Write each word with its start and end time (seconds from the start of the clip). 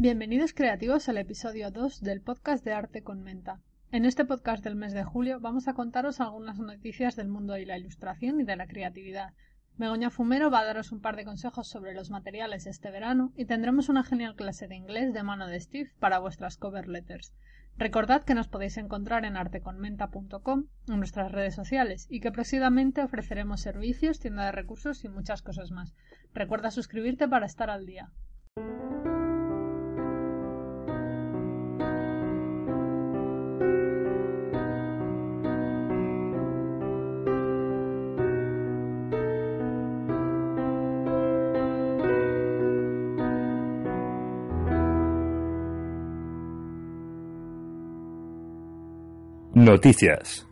Bienvenidos 0.00 0.54
creativos 0.54 1.08
al 1.08 1.18
episodio 1.18 1.72
2 1.72 2.02
del 2.02 2.20
podcast 2.20 2.64
de 2.64 2.72
Arte 2.72 3.02
con 3.02 3.24
Menta. 3.24 3.60
En 3.90 4.04
este 4.04 4.24
podcast 4.24 4.62
del 4.62 4.76
mes 4.76 4.92
de 4.92 5.02
julio 5.02 5.40
vamos 5.40 5.66
a 5.66 5.74
contaros 5.74 6.20
algunas 6.20 6.60
noticias 6.60 7.16
del 7.16 7.26
mundo 7.26 7.54
de 7.54 7.66
la 7.66 7.76
ilustración 7.76 8.40
y 8.40 8.44
de 8.44 8.54
la 8.54 8.68
creatividad. 8.68 9.32
Begoña 9.76 10.10
Fumero 10.10 10.52
va 10.52 10.60
a 10.60 10.64
daros 10.66 10.92
un 10.92 11.00
par 11.00 11.16
de 11.16 11.24
consejos 11.24 11.66
sobre 11.66 11.94
los 11.94 12.10
materiales 12.10 12.68
este 12.68 12.92
verano 12.92 13.32
y 13.34 13.46
tendremos 13.46 13.88
una 13.88 14.04
genial 14.04 14.36
clase 14.36 14.68
de 14.68 14.76
inglés 14.76 15.12
de 15.12 15.24
mano 15.24 15.48
de 15.48 15.58
Steve 15.58 15.90
para 15.98 16.20
vuestras 16.20 16.58
cover 16.58 16.86
letters. 16.86 17.34
Recordad 17.76 18.22
que 18.22 18.34
nos 18.34 18.46
podéis 18.46 18.76
encontrar 18.76 19.24
en 19.24 19.36
arteconmenta.com, 19.36 20.66
en 20.86 20.96
nuestras 20.96 21.32
redes 21.32 21.56
sociales, 21.56 22.06
y 22.08 22.20
que 22.20 22.30
próximamente 22.30 23.02
ofreceremos 23.02 23.62
servicios, 23.62 24.20
tienda 24.20 24.44
de 24.44 24.52
recursos 24.52 25.02
y 25.02 25.08
muchas 25.08 25.42
cosas 25.42 25.72
más. 25.72 25.92
Recuerda 26.34 26.70
suscribirte 26.70 27.26
para 27.26 27.46
estar 27.46 27.68
al 27.68 27.84
día. 27.84 28.12
Noticias. 49.68 50.48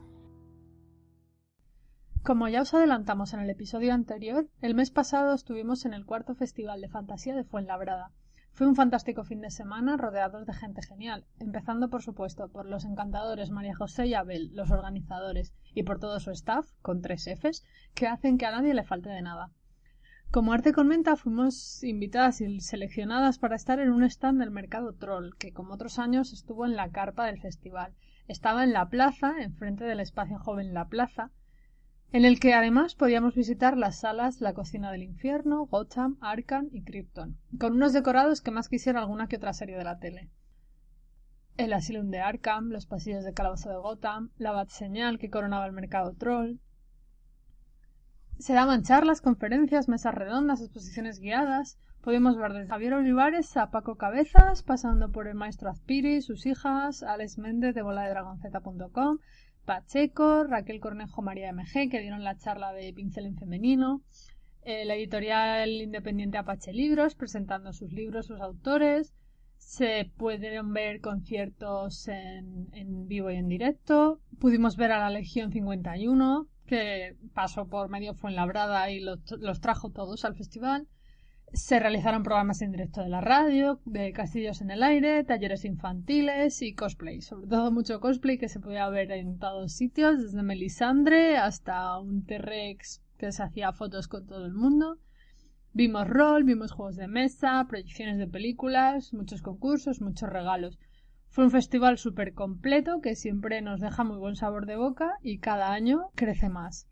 Como 2.23 2.49
ya 2.49 2.61
os 2.61 2.75
adelantamos 2.75 3.33
en 3.33 3.41
el 3.41 3.49
episodio 3.49 3.95
anterior, 3.95 4.47
el 4.61 4.75
mes 4.75 4.91
pasado 4.91 5.33
estuvimos 5.33 5.87
en 5.87 5.95
el 5.95 6.05
cuarto 6.05 6.35
Festival 6.35 6.83
de 6.83 6.91
Fantasía 6.91 7.35
de 7.35 7.45
Fuenlabrada. 7.45 8.11
Fue 8.53 8.67
un 8.67 8.75
fantástico 8.75 9.25
fin 9.25 9.41
de 9.41 9.49
semana 9.49 9.97
rodeados 9.97 10.45
de 10.45 10.53
gente 10.53 10.83
genial, 10.83 11.25
empezando 11.39 11.89
por 11.89 12.03
supuesto 12.03 12.51
por 12.51 12.67
los 12.67 12.85
encantadores 12.85 13.51
María 13.51 13.75
José 13.75 14.05
y 14.05 14.13
Abel, 14.13 14.51
los 14.53 14.71
organizadores, 14.71 15.55
y 15.73 15.85
por 15.85 15.99
todo 15.99 16.21
su 16.21 16.31
staff, 16.33 16.69
con 16.83 17.01
tres 17.01 17.27
Fs, 17.27 17.65
que 17.95 18.09
hacen 18.09 18.37
que 18.37 18.45
a 18.45 18.51
nadie 18.51 18.75
le 18.75 18.85
falte 18.85 19.09
de 19.09 19.23
nada. 19.23 19.51
Como 20.31 20.53
Arte 20.53 20.75
con 20.75 20.89
Menta 20.89 21.17
fuimos 21.17 21.83
invitadas 21.83 22.43
y 22.43 22.61
seleccionadas 22.61 23.39
para 23.39 23.57
estar 23.57 23.81
en 23.81 23.93
un 23.93 24.05
stand 24.05 24.41
del 24.41 24.51
mercado 24.51 24.93
Troll, 24.93 25.35
que 25.39 25.55
como 25.55 25.73
otros 25.73 25.99
años 25.99 26.35
estuvo 26.35 26.67
en 26.67 26.77
la 26.77 26.91
carpa 26.91 27.25
del 27.25 27.41
festival. 27.41 27.95
Estaba 28.29 28.65
en 28.65 28.73
la 28.73 28.89
plaza, 28.89 29.35
enfrente 29.41 29.85
del 29.85 30.01
espacio 30.01 30.39
joven 30.39 30.75
La 30.75 30.89
Plaza, 30.89 31.31
en 32.13 32.25
el 32.25 32.41
que 32.41 32.55
además 32.55 32.95
podíamos 32.95 33.35
visitar 33.35 33.77
las 33.77 34.01
salas 34.01 34.41
La 34.41 34.53
Cocina 34.53 34.91
del 34.91 35.03
Infierno, 35.03 35.67
Gotham, 35.67 36.17
Arkham 36.21 36.69
y 36.73 36.83
Krypton, 36.83 37.37
con 37.59 37.75
unos 37.75 37.93
decorados 37.93 38.41
que 38.41 38.51
más 38.51 38.69
quisiera 38.69 39.01
alguna 39.01 39.29
que 39.29 39.37
otra 39.37 39.53
serie 39.53 39.77
de 39.77 39.85
la 39.85 39.99
tele. 39.99 40.29
El 41.57 41.73
Asylum 41.73 42.11
de 42.11 42.21
Arkham, 42.21 42.71
los 42.71 42.87
pasillos 42.87 43.25
de 43.25 43.33
Calabozo 43.33 43.71
de 43.71 43.77
Gotham, 43.77 44.31
la 44.39 44.53
Bat 44.53 44.71
Señal 44.71 45.19
que 45.19 45.31
coronaba 45.31 45.67
el 45.67 45.73
mercado 45.73 46.13
Troll. 46.13 46.59
Se 48.39 48.53
daban 48.53 48.83
charlas, 48.83 49.23
conferencias, 49.23 49.89
mesas 49.89 50.15
redondas, 50.15 50.61
exposiciones 50.61 51.21
guiadas. 51.21 51.79
Pudimos 52.03 52.37
ver 52.37 52.53
desde 52.53 52.69
Javier 52.69 52.93
Olivares 52.93 53.57
a 53.57 53.71
Paco 53.71 53.97
Cabezas, 53.97 54.63
pasando 54.63 55.11
por 55.11 55.27
el 55.27 55.35
maestro 55.35 55.71
Azpiri, 55.71 56.21
sus 56.21 56.45
hijas, 56.45 57.03
Alex 57.03 57.39
Méndez 57.39 57.75
de 57.75 57.81
voladedragonceta.com, 57.81 59.19
Pacheco, 59.65 60.45
Raquel 60.45 60.81
Cornejo, 60.81 61.23
María 61.23 61.51
MG, 61.51 61.89
que 61.91 62.01
dieron 62.01 62.25
la 62.25 62.37
charla 62.37 62.73
de 62.73 62.93
pincel 62.93 63.25
en 63.25 63.39
femenino, 63.39 64.03
eh, 64.63 64.85
la 64.85 64.97
editorial 64.97 65.71
independiente 65.71 66.37
Apache 66.37 66.75
Libros, 66.75 67.15
presentando 67.15 67.73
sus 67.73 67.91
libros, 67.91 68.27
sus 68.27 68.41
autores, 68.41 69.15
se 69.57 70.11
pudieron 70.19 70.75
ver 70.75 71.01
conciertos 71.01 72.07
en, 72.09 72.69
en 72.73 73.09
vivo 73.09 73.31
y 73.31 73.37
en 73.37 73.49
directo, 73.49 74.21
pudimos 74.39 74.77
ver 74.77 74.93
a 74.93 75.01
la 75.01 75.11
Legión 75.11 75.51
51, 75.51 76.47
que 76.67 77.17
pasó 77.35 77.69
por 77.69 77.89
medio 77.89 78.15
Fuenlabrada 78.15 78.91
y 78.91 79.01
los, 79.01 79.21
los 79.39 79.61
trajo 79.61 79.91
todos 79.91 80.25
al 80.25 80.35
festival. 80.35 80.89
Se 81.53 81.79
realizaron 81.79 82.25
programas 82.25 82.61
en 82.61 82.73
directo 82.73 83.03
de 83.03 83.09
la 83.09 83.21
radio, 83.21 83.81
de 83.85 84.13
castillos 84.13 84.61
en 84.61 84.71
el 84.71 84.83
aire, 84.83 85.23
talleres 85.25 85.65
infantiles 85.65 86.61
y 86.61 86.75
cosplay. 86.75 87.23
Sobre 87.23 87.47
todo 87.47 87.71
mucho 87.71 88.01
cosplay 88.01 88.37
que 88.37 88.49
se 88.49 88.61
podía 88.61 88.89
ver 88.89 89.13
en 89.13 89.39
todos 89.39 89.73
sitios, 89.73 90.21
desde 90.21 90.43
Melisandre 90.43 91.37
hasta 91.37 91.99
un 91.99 92.25
T-Rex 92.25 93.01
que 93.17 93.33
se 93.33 93.43
hacía 93.43 93.73
fotos 93.73 94.09
con 94.09 94.27
todo 94.27 94.45
el 94.45 94.55
mundo. 94.55 94.99
Vimos 95.73 96.09
rol, 96.09 96.45
vimos 96.45 96.73
juegos 96.73 96.97
de 96.97 97.07
mesa, 97.07 97.65
proyecciones 97.69 98.19
de 98.19 98.27
películas, 98.27 99.13
muchos 99.13 99.43
concursos, 99.43 100.01
muchos 100.01 100.29
regalos. 100.29 100.79
Fue 101.37 101.45
un 101.45 101.51
festival 101.51 101.99
súper 101.99 102.33
completo 102.33 103.03
que 103.03 103.15
siempre 103.15 103.61
nos 103.61 103.83
deja 103.83 104.05
muy 104.05 104.17
buen 104.17 104.37
sabor 104.37 104.65
de 104.65 104.77
boca 104.77 105.19
y 105.21 105.37
cada 105.37 105.75
año 105.75 106.09
crece 106.15 106.49
más. 106.49 106.89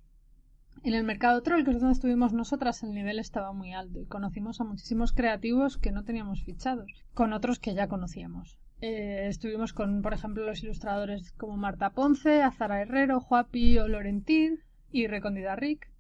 En 0.83 0.93
el 0.93 1.03
mercado 1.03 1.43
troll, 1.43 1.65
que 1.65 1.71
es 1.71 1.81
donde 1.81 1.95
estuvimos 1.95 2.35
nosotras, 2.35 2.83
el 2.83 2.93
nivel 2.93 3.19
estaba 3.19 3.55
muy 3.55 3.73
alto 3.73 4.01
y 4.01 4.05
conocimos 4.05 4.61
a 4.61 4.65
muchísimos 4.65 5.15
creativos 5.15 5.79
que 5.79 5.93
no 5.93 6.05
teníamos 6.05 6.45
fichados, 6.45 6.93
con 7.15 7.33
otros 7.33 7.59
que 7.59 7.73
ya 7.73 7.89
conocíamos. 7.89 8.59
Eh, 8.83 9.29
estuvimos 9.29 9.73
con, 9.73 10.03
por 10.03 10.13
ejemplo, 10.13 10.45
los 10.45 10.63
ilustradores 10.63 11.33
como 11.39 11.57
Marta 11.57 11.95
Ponce, 11.95 12.43
Azara 12.43 12.83
Herrero, 12.83 13.21
Juapi 13.21 13.79
o 13.79 13.89
Lorentín 13.89 14.61
y 14.93 15.07
Recondida 15.07 15.57
Rick, 15.57 15.91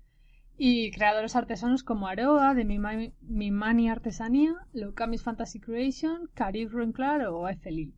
y 0.59 0.91
creadores 0.91 1.34
artesanos 1.34 1.83
como 1.83 2.09
Aroa, 2.09 2.53
de 2.53 2.66
Mimani, 2.66 3.88
Artesanía, 3.88 4.53
Locamis 4.75 5.22
Fantasy 5.22 5.60
Creation, 5.60 6.28
Carib 6.34 6.69
Ruenclar 6.69 7.22
o 7.28 7.49
Efeli. 7.49 7.94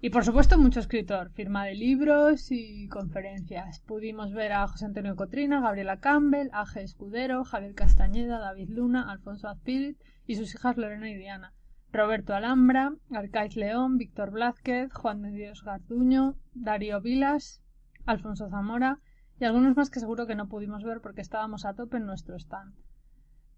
Y 0.00 0.10
por 0.10 0.24
supuesto 0.24 0.56
mucho 0.58 0.78
escritor, 0.78 1.30
firma 1.30 1.64
de 1.64 1.74
libros 1.74 2.52
y 2.52 2.86
conferencias. 2.86 3.80
Pudimos 3.80 4.32
ver 4.32 4.52
a 4.52 4.68
José 4.68 4.84
Antonio 4.84 5.16
Cotrina, 5.16 5.60
Gabriela 5.60 5.98
Campbell, 5.98 6.50
Aje 6.52 6.82
Escudero, 6.82 7.42
Javier 7.44 7.74
Castañeda, 7.74 8.38
David 8.38 8.68
Luna, 8.68 9.10
Alfonso 9.10 9.48
Azpirit 9.48 9.98
y 10.24 10.36
sus 10.36 10.54
hijas 10.54 10.76
Lorena 10.76 11.10
y 11.10 11.16
Diana. 11.16 11.52
Roberto 11.90 12.32
Alhambra, 12.32 12.92
Arcaiz 13.10 13.56
León, 13.56 13.98
Víctor 13.98 14.30
Blázquez, 14.30 14.92
Juan 14.92 15.22
de 15.22 15.32
Dios 15.32 15.64
Garduño, 15.64 16.36
Darío 16.54 17.00
Vilas, 17.00 17.60
Alfonso 18.06 18.48
Zamora 18.50 19.00
y 19.40 19.46
algunos 19.46 19.76
más 19.76 19.90
que 19.90 19.98
seguro 19.98 20.28
que 20.28 20.36
no 20.36 20.48
pudimos 20.48 20.84
ver 20.84 21.00
porque 21.00 21.22
estábamos 21.22 21.64
a 21.64 21.74
tope 21.74 21.96
en 21.96 22.06
nuestro 22.06 22.36
stand. 22.36 22.72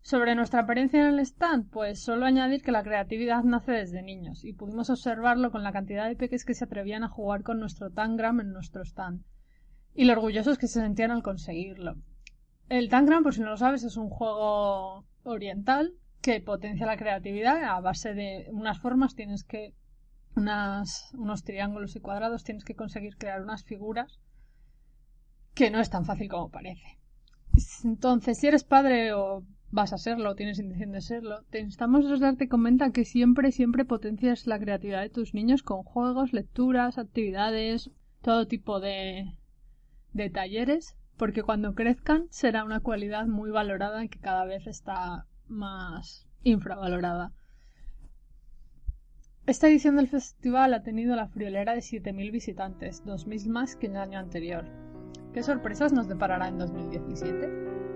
Sobre 0.02 0.34
nuestra 0.34 0.62
apariencia 0.62 1.00
en 1.00 1.14
el 1.14 1.20
stand, 1.20 1.70
pues 1.70 2.02
solo 2.02 2.24
añadir 2.24 2.62
que 2.62 2.72
la 2.72 2.82
creatividad 2.82 3.44
nace 3.44 3.72
desde 3.72 4.02
niños, 4.02 4.44
y 4.44 4.54
pudimos 4.54 4.88
observarlo 4.88 5.50
con 5.50 5.62
la 5.62 5.72
cantidad 5.72 6.08
de 6.08 6.16
peques 6.16 6.44
que 6.44 6.54
se 6.54 6.64
atrevían 6.64 7.04
a 7.04 7.08
jugar 7.08 7.42
con 7.42 7.60
nuestro 7.60 7.90
Tangram 7.90 8.40
en 8.40 8.52
nuestro 8.52 8.82
stand, 8.82 9.22
y 9.94 10.04
lo 10.04 10.14
orgullosos 10.14 10.58
que 10.58 10.68
se 10.68 10.80
sentían 10.80 11.10
al 11.10 11.22
conseguirlo. 11.22 11.96
El 12.68 12.88
Tangram, 12.88 13.22
por 13.22 13.34
si 13.34 13.40
no 13.40 13.50
lo 13.50 13.56
sabes, 13.56 13.84
es 13.84 13.96
un 13.96 14.08
juego 14.08 15.04
oriental 15.22 15.92
que 16.22 16.40
potencia 16.40 16.86
la 16.86 16.96
creatividad 16.96 17.64
a 17.64 17.80
base 17.80 18.14
de 18.14 18.46
unas 18.52 18.78
formas 18.78 19.14
tienes 19.14 19.44
que 19.44 19.74
unos 20.36 21.44
triángulos 21.44 21.96
y 21.96 22.00
cuadrados 22.00 22.44
tienes 22.44 22.64
que 22.64 22.76
conseguir 22.76 23.16
crear 23.16 23.42
unas 23.42 23.64
figuras 23.64 24.20
que 25.54 25.70
no 25.70 25.80
es 25.80 25.90
tan 25.90 26.04
fácil 26.04 26.28
como 26.28 26.50
parece. 26.50 26.98
Entonces, 27.84 28.38
si 28.38 28.46
eres 28.46 28.64
padre 28.64 29.12
o 29.12 29.44
vas 29.70 29.92
a 29.92 29.98
serlo, 29.98 30.34
tienes 30.34 30.58
intención 30.58 30.92
de 30.92 31.00
serlo, 31.00 31.42
te 31.50 31.60
instamos 31.60 32.04
a 32.06 32.16
darte 32.16 32.48
cuenta 32.48 32.90
que 32.90 33.04
siempre, 33.04 33.52
siempre 33.52 33.84
potencias 33.84 34.46
la 34.46 34.58
creatividad 34.58 35.02
de 35.02 35.10
tus 35.10 35.32
niños 35.34 35.62
con 35.62 35.82
juegos, 35.82 36.32
lecturas, 36.32 36.98
actividades, 36.98 37.90
todo 38.20 38.46
tipo 38.46 38.80
de, 38.80 39.36
de 40.12 40.30
talleres, 40.30 40.96
porque 41.16 41.42
cuando 41.42 41.74
crezcan 41.74 42.26
será 42.30 42.64
una 42.64 42.80
cualidad 42.80 43.26
muy 43.26 43.50
valorada 43.50 44.06
que 44.08 44.18
cada 44.18 44.44
vez 44.44 44.66
está 44.66 45.26
más 45.46 46.26
infravalorada. 46.42 47.32
Esta 49.46 49.68
edición 49.68 49.96
del 49.96 50.08
festival 50.08 50.74
ha 50.74 50.82
tenido 50.82 51.16
la 51.16 51.28
friolera 51.28 51.74
de 51.74 51.80
7.000 51.80 52.30
visitantes, 52.30 53.04
2.000 53.04 53.48
más 53.48 53.76
que 53.76 53.86
el 53.86 53.96
año 53.96 54.18
anterior. 54.18 54.64
¿Qué 55.32 55.42
sorpresas 55.42 55.92
nos 55.92 56.08
deparará 56.08 56.48
en 56.48 56.58
2017? 56.58 57.89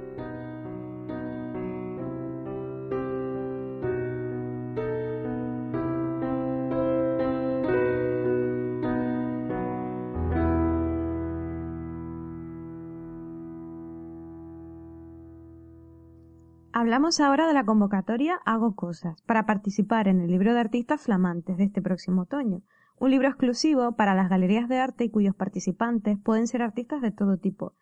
Hablamos 16.84 17.19
ahora 17.19 17.46
de 17.46 17.54
la 17.54 17.64
convocatoria 17.64 18.42
Hago 18.44 18.76
Cosas 18.76 19.22
para 19.22 19.46
participar 19.46 20.06
en 20.06 20.20
el 20.20 20.31
libro 20.31 20.52
de 20.52 20.60
artistas 20.60 21.00
flamantes 21.00 21.56
de 21.56 21.64
este 21.64 21.81
próximo 21.81 22.22
otoño, 22.25 22.60
un 22.98 23.10
libro 23.10 23.26
exclusivo 23.26 23.92
para 23.92 24.14
las 24.14 24.28
galerías 24.28 24.69
de 24.69 24.81
arte 24.81 25.04
y 25.04 25.08
cuyos 25.08 25.34
participantes 25.34 26.19
pueden 26.22 26.46
ser 26.46 26.60
artistas 26.60 27.00
de 27.00 27.10
todo 27.10 27.38
tipo. 27.38 27.72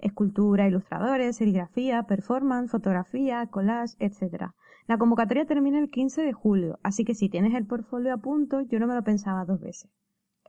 Escultura, 0.00 0.68
ilustradores, 0.68 1.36
serigrafía, 1.36 2.02
performance, 2.02 2.70
fotografía, 2.70 3.46
collage, 3.46 3.96
etc. 4.00 4.50
La 4.86 4.98
convocatoria 4.98 5.46
termina 5.46 5.78
el 5.78 5.88
15 5.88 6.20
de 6.20 6.34
julio, 6.34 6.78
así 6.82 7.06
que 7.06 7.14
si 7.14 7.30
tienes 7.30 7.54
el 7.54 7.64
portfolio 7.64 8.12
a 8.12 8.18
punto, 8.18 8.60
yo 8.60 8.78
no 8.78 8.86
me 8.86 8.94
lo 8.94 9.02
pensaba 9.02 9.46
dos 9.46 9.60
veces. 9.60 9.90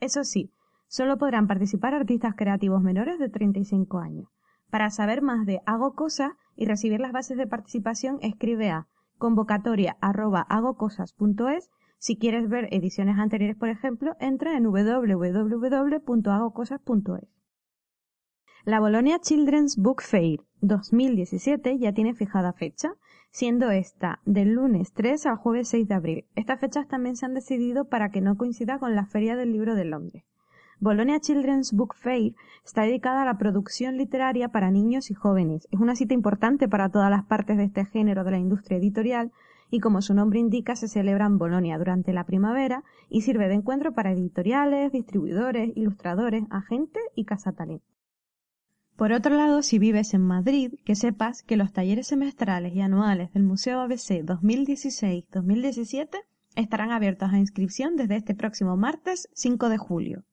Eso 0.01 0.25
sí, 0.25 0.51
solo 0.89 1.17
podrán 1.17 1.47
participar 1.47 1.93
artistas 1.93 2.35
creativos 2.35 2.81
menores 2.81 3.17
de 3.17 3.29
35 3.29 3.99
años. 3.99 4.27
Para 4.69 4.89
saber 4.89 5.21
más 5.21 5.45
de 5.45 5.61
Hago 5.65 5.95
Cosas 5.95 6.33
y 6.57 6.65
recibir 6.65 6.99
las 6.99 7.13
bases 7.13 7.37
de 7.37 7.47
participación, 7.47 8.19
escribe 8.21 8.69
a 8.69 8.89
convocatoria.agocosas.es. 9.17 11.69
Si 11.99 12.17
quieres 12.17 12.49
ver 12.49 12.67
ediciones 12.71 13.17
anteriores, 13.17 13.55
por 13.55 13.69
ejemplo, 13.69 14.17
entra 14.19 14.57
en 14.57 14.65
www.agocosas.es. 14.65 17.29
La 18.65 18.81
Bologna 18.81 19.19
Children's 19.19 19.77
Book 19.77 20.01
Fair 20.01 20.41
2017 20.59 21.79
ya 21.79 21.93
tiene 21.93 22.13
fijada 22.13 22.51
fecha, 22.51 22.91
siendo 23.31 23.71
esta 23.71 24.19
del 24.25 24.55
lunes 24.55 24.91
3 24.93 25.25
al 25.25 25.37
jueves 25.37 25.69
6 25.69 25.87
de 25.87 25.93
abril. 25.93 26.25
Estas 26.35 26.59
fechas 26.59 26.85
también 26.87 27.15
se 27.15 27.25
han 27.25 27.33
decidido 27.33 27.85
para 27.85 28.09
que 28.09 28.19
no 28.19 28.35
coincida 28.35 28.77
con 28.79 28.93
la 28.93 29.05
Feria 29.05 29.37
del 29.37 29.53
Libro 29.53 29.73
de 29.75 29.85
Londres. 29.85 30.25
Bologna 30.79 31.19
Children's 31.19 31.73
Book 31.73 31.95
Fair 31.95 32.35
está 32.63 32.83
dedicada 32.83 33.23
a 33.23 33.25
la 33.25 33.39
producción 33.39 33.97
literaria 33.97 34.49
para 34.49 34.69
niños 34.69 35.09
y 35.09 35.15
jóvenes. 35.15 35.67
Es 35.71 35.79
una 35.79 35.95
cita 35.95 36.13
importante 36.13 36.67
para 36.67 36.89
todas 36.89 37.09
las 37.09 37.25
partes 37.25 37.57
de 37.57 37.63
este 37.63 37.85
género 37.85 38.23
de 38.23 38.29
la 38.29 38.37
industria 38.37 38.77
editorial 38.77 39.31
y 39.71 39.79
como 39.79 40.03
su 40.03 40.13
nombre 40.13 40.37
indica 40.37 40.75
se 40.75 40.87
celebra 40.87 41.25
en 41.25 41.39
Bolonia 41.39 41.79
durante 41.79 42.13
la 42.13 42.25
primavera 42.25 42.83
y 43.09 43.21
sirve 43.21 43.47
de 43.47 43.55
encuentro 43.55 43.95
para 43.95 44.11
editoriales, 44.11 44.91
distribuidores, 44.91 45.71
ilustradores, 45.75 46.43
agentes 46.51 47.01
y 47.15 47.25
cazatalent. 47.25 47.81
Por 48.95 49.13
otro 49.13 49.35
lado, 49.35 49.63
si 49.63 49.79
vives 49.79 50.13
en 50.13 50.21
Madrid, 50.21 50.75
que 50.85 50.93
sepas 50.93 51.41
que 51.41 51.57
los 51.57 51.73
talleres 51.73 52.05
semestrales 52.05 52.75
y 52.75 52.81
anuales 52.81 53.33
del 53.33 53.41
Museo 53.41 53.79
ABC 53.79 54.23
2016-2017 54.23 56.19
estarán 56.55 56.91
abiertos 56.91 57.33
a 57.33 57.39
inscripción 57.39 57.95
desde 57.95 58.17
este 58.17 58.35
próximo 58.35 58.77
martes 58.77 59.27
5 59.33 59.69
de 59.69 59.77
julio 59.79 60.23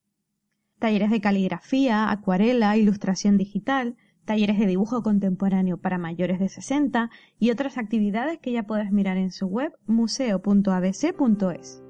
talleres 0.78 1.10
de 1.10 1.20
caligrafía, 1.20 2.10
acuarela, 2.10 2.76
ilustración 2.76 3.38
digital, 3.38 3.96
talleres 4.24 4.58
de 4.58 4.66
dibujo 4.66 5.02
contemporáneo 5.02 5.76
para 5.76 5.98
mayores 5.98 6.40
de 6.40 6.48
60 6.48 7.10
y 7.38 7.50
otras 7.50 7.78
actividades 7.78 8.38
que 8.38 8.52
ya 8.52 8.64
puedes 8.64 8.90
mirar 8.90 9.16
en 9.16 9.30
su 9.30 9.46
web 9.46 9.72
museo.abc.es. 9.86 11.83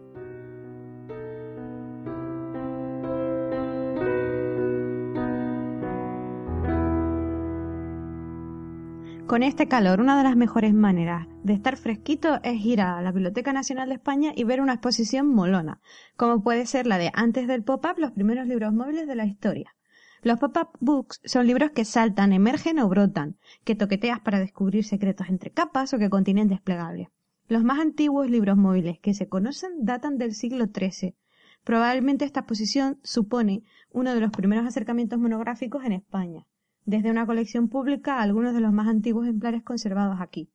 Con 9.35 9.43
este 9.43 9.67
calor, 9.67 10.01
una 10.01 10.17
de 10.17 10.23
las 10.23 10.37
mejores 10.37 10.73
maneras 10.75 11.27
de 11.43 11.55
estar 11.55 11.77
fresquito 11.77 12.39
es 12.45 12.65
ir 12.65 12.81
a 12.81 13.03
la 13.03 13.11
Biblioteca 13.11 13.53
Nacional 13.53 13.89
de 13.89 13.97
España 13.97 14.33
y 14.33 14.45
ver 14.45 14.61
una 14.61 14.75
exposición 14.75 15.27
molona, 15.27 15.81
como 16.17 16.41
puede 16.41 16.67
ser 16.67 16.87
la 16.87 16.99
de 16.99 17.11
Antes 17.13 17.49
del 17.49 17.65
Pop-Up, 17.65 17.99
los 17.99 18.13
primeros 18.13 18.47
libros 18.47 18.73
móviles 18.73 19.09
de 19.09 19.17
la 19.17 19.27
historia. 19.27 19.75
Los 20.23 20.39
pop-up 20.39 20.69
books 20.79 21.21
son 21.25 21.49
libros 21.49 21.73
que 21.73 21.85
saltan, 21.85 22.33
emergen 22.33 22.79
o 22.79 22.89
brotan, 22.89 23.37
que 23.65 23.75
toqueteas 23.75 24.21
para 24.21 24.39
descubrir 24.39 24.85
secretos 24.85 25.29
entre 25.29 25.51
capas 25.51 25.93
o 25.95 25.99
que 25.99 26.11
contienen 26.11 26.47
desplegables. 26.47 27.09
Los 27.49 27.65
más 27.65 27.81
antiguos 27.81 28.31
libros 28.31 28.57
móviles 28.57 29.01
que 29.01 29.15
se 29.15 29.29
conocen 29.29 29.85
datan 29.85 30.17
del 30.17 30.33
siglo 30.37 30.67
XIII. 30.67 31.17
Probablemente 31.65 32.25
esta 32.25 32.39
exposición 32.39 33.01
supone 33.03 33.65
uno 33.91 34.15
de 34.15 34.21
los 34.21 34.31
primeros 34.31 34.65
acercamientos 34.65 35.19
monográficos 35.19 35.85
en 35.85 35.91
España 35.91 36.47
desde 36.85 37.11
una 37.11 37.27
colección 37.27 37.69
pública 37.69 38.21
algunos 38.21 38.55
de 38.55 38.61
los 38.61 38.73
más 38.73 38.89
antiguos 38.89 39.25
ejemplares 39.25 39.63
conservados 39.63 40.21
aquí. 40.21 40.51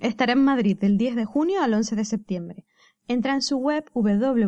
Estará 0.00 0.32
en 0.32 0.44
Madrid 0.44 0.76
del 0.78 0.98
10 0.98 1.16
de 1.16 1.24
junio 1.24 1.62
al 1.62 1.74
11 1.74 1.96
de 1.96 2.04
septiembre. 2.04 2.66
Entra 3.06 3.34
en 3.34 3.42
su 3.42 3.58
web 3.58 3.84
www.bne.es. 3.92 4.40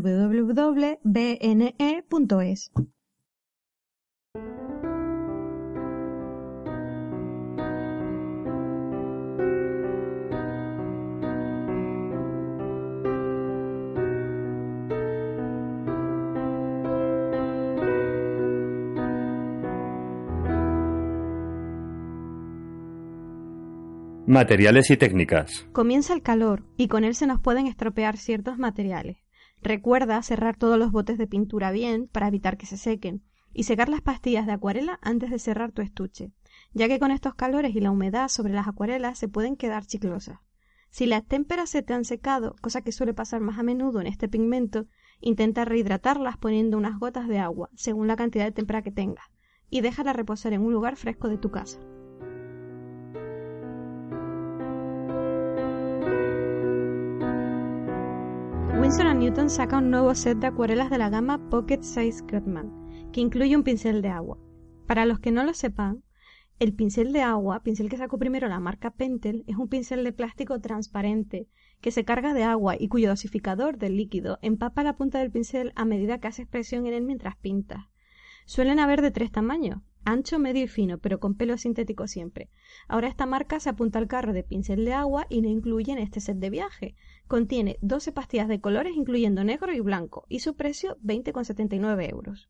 Materiales 24.26 24.90
y 24.90 24.96
técnicas. 24.96 25.68
Comienza 25.70 26.12
el 26.12 26.20
calor 26.20 26.64
y 26.76 26.88
con 26.88 27.04
él 27.04 27.14
se 27.14 27.28
nos 27.28 27.40
pueden 27.40 27.68
estropear 27.68 28.16
ciertos 28.16 28.58
materiales. 28.58 29.18
Recuerda 29.62 30.20
cerrar 30.20 30.56
todos 30.56 30.76
los 30.80 30.90
botes 30.90 31.16
de 31.16 31.28
pintura 31.28 31.70
bien 31.70 32.08
para 32.08 32.26
evitar 32.26 32.56
que 32.56 32.66
se 32.66 32.76
sequen 32.76 33.22
y 33.52 33.62
secar 33.62 33.88
las 33.88 34.00
pastillas 34.00 34.44
de 34.44 34.50
acuarela 34.50 34.98
antes 35.00 35.30
de 35.30 35.38
cerrar 35.38 35.70
tu 35.70 35.80
estuche, 35.80 36.32
ya 36.72 36.88
que 36.88 36.98
con 36.98 37.12
estos 37.12 37.36
calores 37.36 37.76
y 37.76 37.80
la 37.80 37.92
humedad 37.92 38.26
sobre 38.26 38.52
las 38.52 38.66
acuarelas 38.66 39.16
se 39.16 39.28
pueden 39.28 39.54
quedar 39.54 39.86
chiclosas. 39.86 40.40
Si 40.90 41.06
las 41.06 41.24
témperas 41.24 41.70
se 41.70 41.82
te 41.82 41.94
han 41.94 42.04
secado, 42.04 42.56
cosa 42.60 42.80
que 42.80 42.90
suele 42.90 43.14
pasar 43.14 43.40
más 43.40 43.60
a 43.60 43.62
menudo 43.62 44.00
en 44.00 44.08
este 44.08 44.28
pigmento, 44.28 44.86
intenta 45.20 45.64
rehidratarlas 45.64 46.36
poniendo 46.36 46.76
unas 46.76 46.98
gotas 46.98 47.28
de 47.28 47.38
agua, 47.38 47.70
según 47.76 48.08
la 48.08 48.16
cantidad 48.16 48.44
de 48.44 48.52
témpera 48.52 48.82
que 48.82 48.90
tengas, 48.90 49.26
y 49.70 49.82
déjala 49.82 50.12
reposar 50.12 50.52
en 50.52 50.62
un 50.62 50.72
lugar 50.72 50.96
fresco 50.96 51.28
de 51.28 51.38
tu 51.38 51.52
casa. 51.52 51.78
Winsor 58.86 59.16
Newton 59.16 59.50
saca 59.50 59.78
un 59.78 59.90
nuevo 59.90 60.14
set 60.14 60.38
de 60.38 60.46
acuarelas 60.46 60.90
de 60.90 60.98
la 60.98 61.10
gama 61.10 61.50
Pocket 61.50 61.82
Size 61.82 62.22
Cutman, 62.22 63.10
que 63.12 63.20
incluye 63.20 63.56
un 63.56 63.64
pincel 63.64 64.00
de 64.00 64.10
agua. 64.10 64.38
Para 64.86 65.06
los 65.06 65.18
que 65.18 65.32
no 65.32 65.42
lo 65.42 65.54
sepan, 65.54 66.04
el 66.60 66.72
pincel 66.72 67.12
de 67.12 67.20
agua, 67.20 67.64
pincel 67.64 67.88
que 67.88 67.96
sacó 67.96 68.16
primero 68.16 68.46
la 68.46 68.60
marca 68.60 68.92
Pentel, 68.92 69.42
es 69.48 69.56
un 69.56 69.66
pincel 69.66 70.04
de 70.04 70.12
plástico 70.12 70.60
transparente 70.60 71.48
que 71.80 71.90
se 71.90 72.04
carga 72.04 72.32
de 72.32 72.44
agua 72.44 72.76
y 72.78 72.86
cuyo 72.86 73.08
dosificador 73.08 73.76
del 73.76 73.96
líquido 73.96 74.38
empapa 74.40 74.84
la 74.84 74.96
punta 74.96 75.18
del 75.18 75.32
pincel 75.32 75.72
a 75.74 75.84
medida 75.84 76.20
que 76.20 76.28
haces 76.28 76.46
presión 76.46 76.86
en 76.86 76.94
él 76.94 77.02
mientras 77.02 77.34
pintas. 77.38 77.86
Suelen 78.44 78.78
haber 78.78 79.02
de 79.02 79.10
tres 79.10 79.32
tamaños, 79.32 79.80
ancho, 80.04 80.38
medio 80.38 80.62
y 80.62 80.68
fino, 80.68 80.98
pero 80.98 81.18
con 81.18 81.34
pelo 81.34 81.58
sintético 81.58 82.06
siempre. 82.06 82.48
Ahora 82.86 83.08
esta 83.08 83.26
marca 83.26 83.58
se 83.58 83.68
apunta 83.68 83.98
al 83.98 84.06
carro 84.06 84.32
de 84.32 84.44
pincel 84.44 84.84
de 84.84 84.92
agua 84.92 85.26
y 85.28 85.42
no 85.42 85.48
incluye 85.48 85.90
en 85.90 85.98
este 85.98 86.20
set 86.20 86.38
de 86.38 86.50
viaje. 86.50 86.94
Contiene 87.28 87.76
12 87.80 88.12
pastillas 88.12 88.48
de 88.48 88.60
colores 88.60 88.94
incluyendo 88.96 89.42
negro 89.42 89.72
y 89.72 89.80
blanco 89.80 90.26
y 90.28 90.40
su 90.40 90.54
precio 90.54 90.96
20,79 91.02 92.10
euros. 92.10 92.48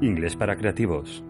Inglés 0.00 0.34
para 0.36 0.56
creativos. 0.56 1.24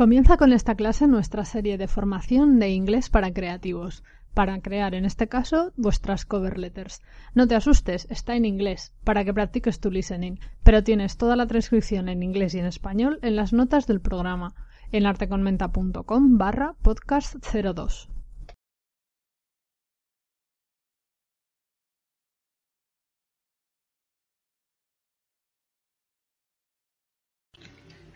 Comienza 0.00 0.38
con 0.38 0.54
esta 0.54 0.76
clase 0.76 1.06
nuestra 1.06 1.44
serie 1.44 1.76
de 1.76 1.86
formación 1.86 2.58
de 2.58 2.70
inglés 2.70 3.10
para 3.10 3.34
creativos, 3.34 4.02
para 4.32 4.58
crear 4.62 4.94
en 4.94 5.04
este 5.04 5.28
caso 5.28 5.74
vuestras 5.76 6.24
cover 6.24 6.56
letters. 6.56 7.02
No 7.34 7.46
te 7.46 7.54
asustes, 7.54 8.06
está 8.08 8.34
en 8.34 8.46
inglés, 8.46 8.94
para 9.04 9.26
que 9.26 9.34
practiques 9.34 9.78
tu 9.78 9.90
listening, 9.90 10.38
pero 10.62 10.82
tienes 10.82 11.18
toda 11.18 11.36
la 11.36 11.46
transcripción 11.46 12.08
en 12.08 12.22
inglés 12.22 12.54
y 12.54 12.60
en 12.60 12.64
español 12.64 13.18
en 13.20 13.36
las 13.36 13.52
notas 13.52 13.86
del 13.86 14.00
programa, 14.00 14.54
en 14.90 15.04
arteconmenta.com 15.04 16.38
barra 16.38 16.76
podcast 16.80 17.36
02. 17.44 18.08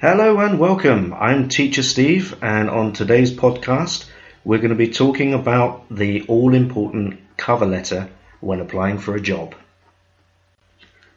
Hello 0.07 0.39
and 0.39 0.59
welcome. 0.59 1.15
I'm 1.15 1.49
Teacher 1.49 1.83
Steve, 1.83 2.37
and 2.43 2.69
on 2.69 2.93
today's 2.93 3.33
podcast, 3.33 4.05
we're 4.45 4.59
going 4.59 4.69
to 4.69 4.75
be 4.75 4.91
talking 4.91 5.33
about 5.33 5.87
the 5.89 6.27
all 6.29 6.55
important 6.55 7.19
cover 7.39 7.65
letter 7.65 8.11
when 8.43 8.61
applying 8.61 8.99
for 8.99 9.17
a 9.17 9.21
job. 9.23 9.55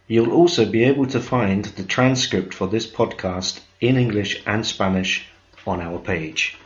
You'll 0.08 0.32
also 0.32 0.65
be 0.65 0.86
able 0.86 1.06
to 1.08 1.20
find 1.20 1.65
the 1.65 1.84
transcript 1.84 2.53
for 2.53 2.65
this 2.67 2.88
podcast 2.88 3.60
in 3.82 3.98
English 3.98 4.41
and 4.46 4.65
Spanish 4.65 5.27
on 5.65 5.82
our 5.82 6.00
page. 6.00 6.58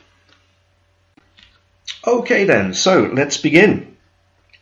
Okay, 2.06 2.44
then, 2.44 2.75
so 2.75 3.10
let's 3.12 3.38
begin. 3.38 3.98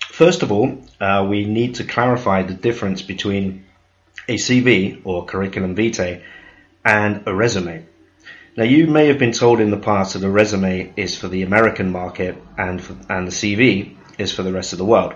First 0.07 0.43
of 0.43 0.53
all, 0.53 0.81
uh, 1.01 1.27
we 1.29 1.43
need 1.43 1.75
to 1.75 1.83
clarify 1.83 2.43
the 2.43 2.53
difference 2.53 3.01
between 3.01 3.65
a 4.29 4.35
CV 4.35 5.01
or 5.03 5.25
curriculum 5.25 5.75
vitae 5.75 6.21
and 6.83 7.23
a 7.25 7.33
resume. 7.33 7.85
Now, 8.57 8.63
you 8.65 8.87
may 8.87 9.07
have 9.07 9.19
been 9.19 9.31
told 9.31 9.61
in 9.61 9.71
the 9.71 9.77
past 9.77 10.13
that 10.13 10.23
a 10.23 10.29
resume 10.29 10.91
is 10.95 11.17
for 11.17 11.27
the 11.27 11.43
American 11.43 11.91
market 11.91 12.35
and 12.57 12.81
for, 12.83 12.93
and 13.09 13.27
the 13.27 13.31
CV 13.31 13.95
is 14.17 14.31
for 14.31 14.43
the 14.43 14.51
rest 14.51 14.73
of 14.73 14.79
the 14.79 14.85
world. 14.85 15.13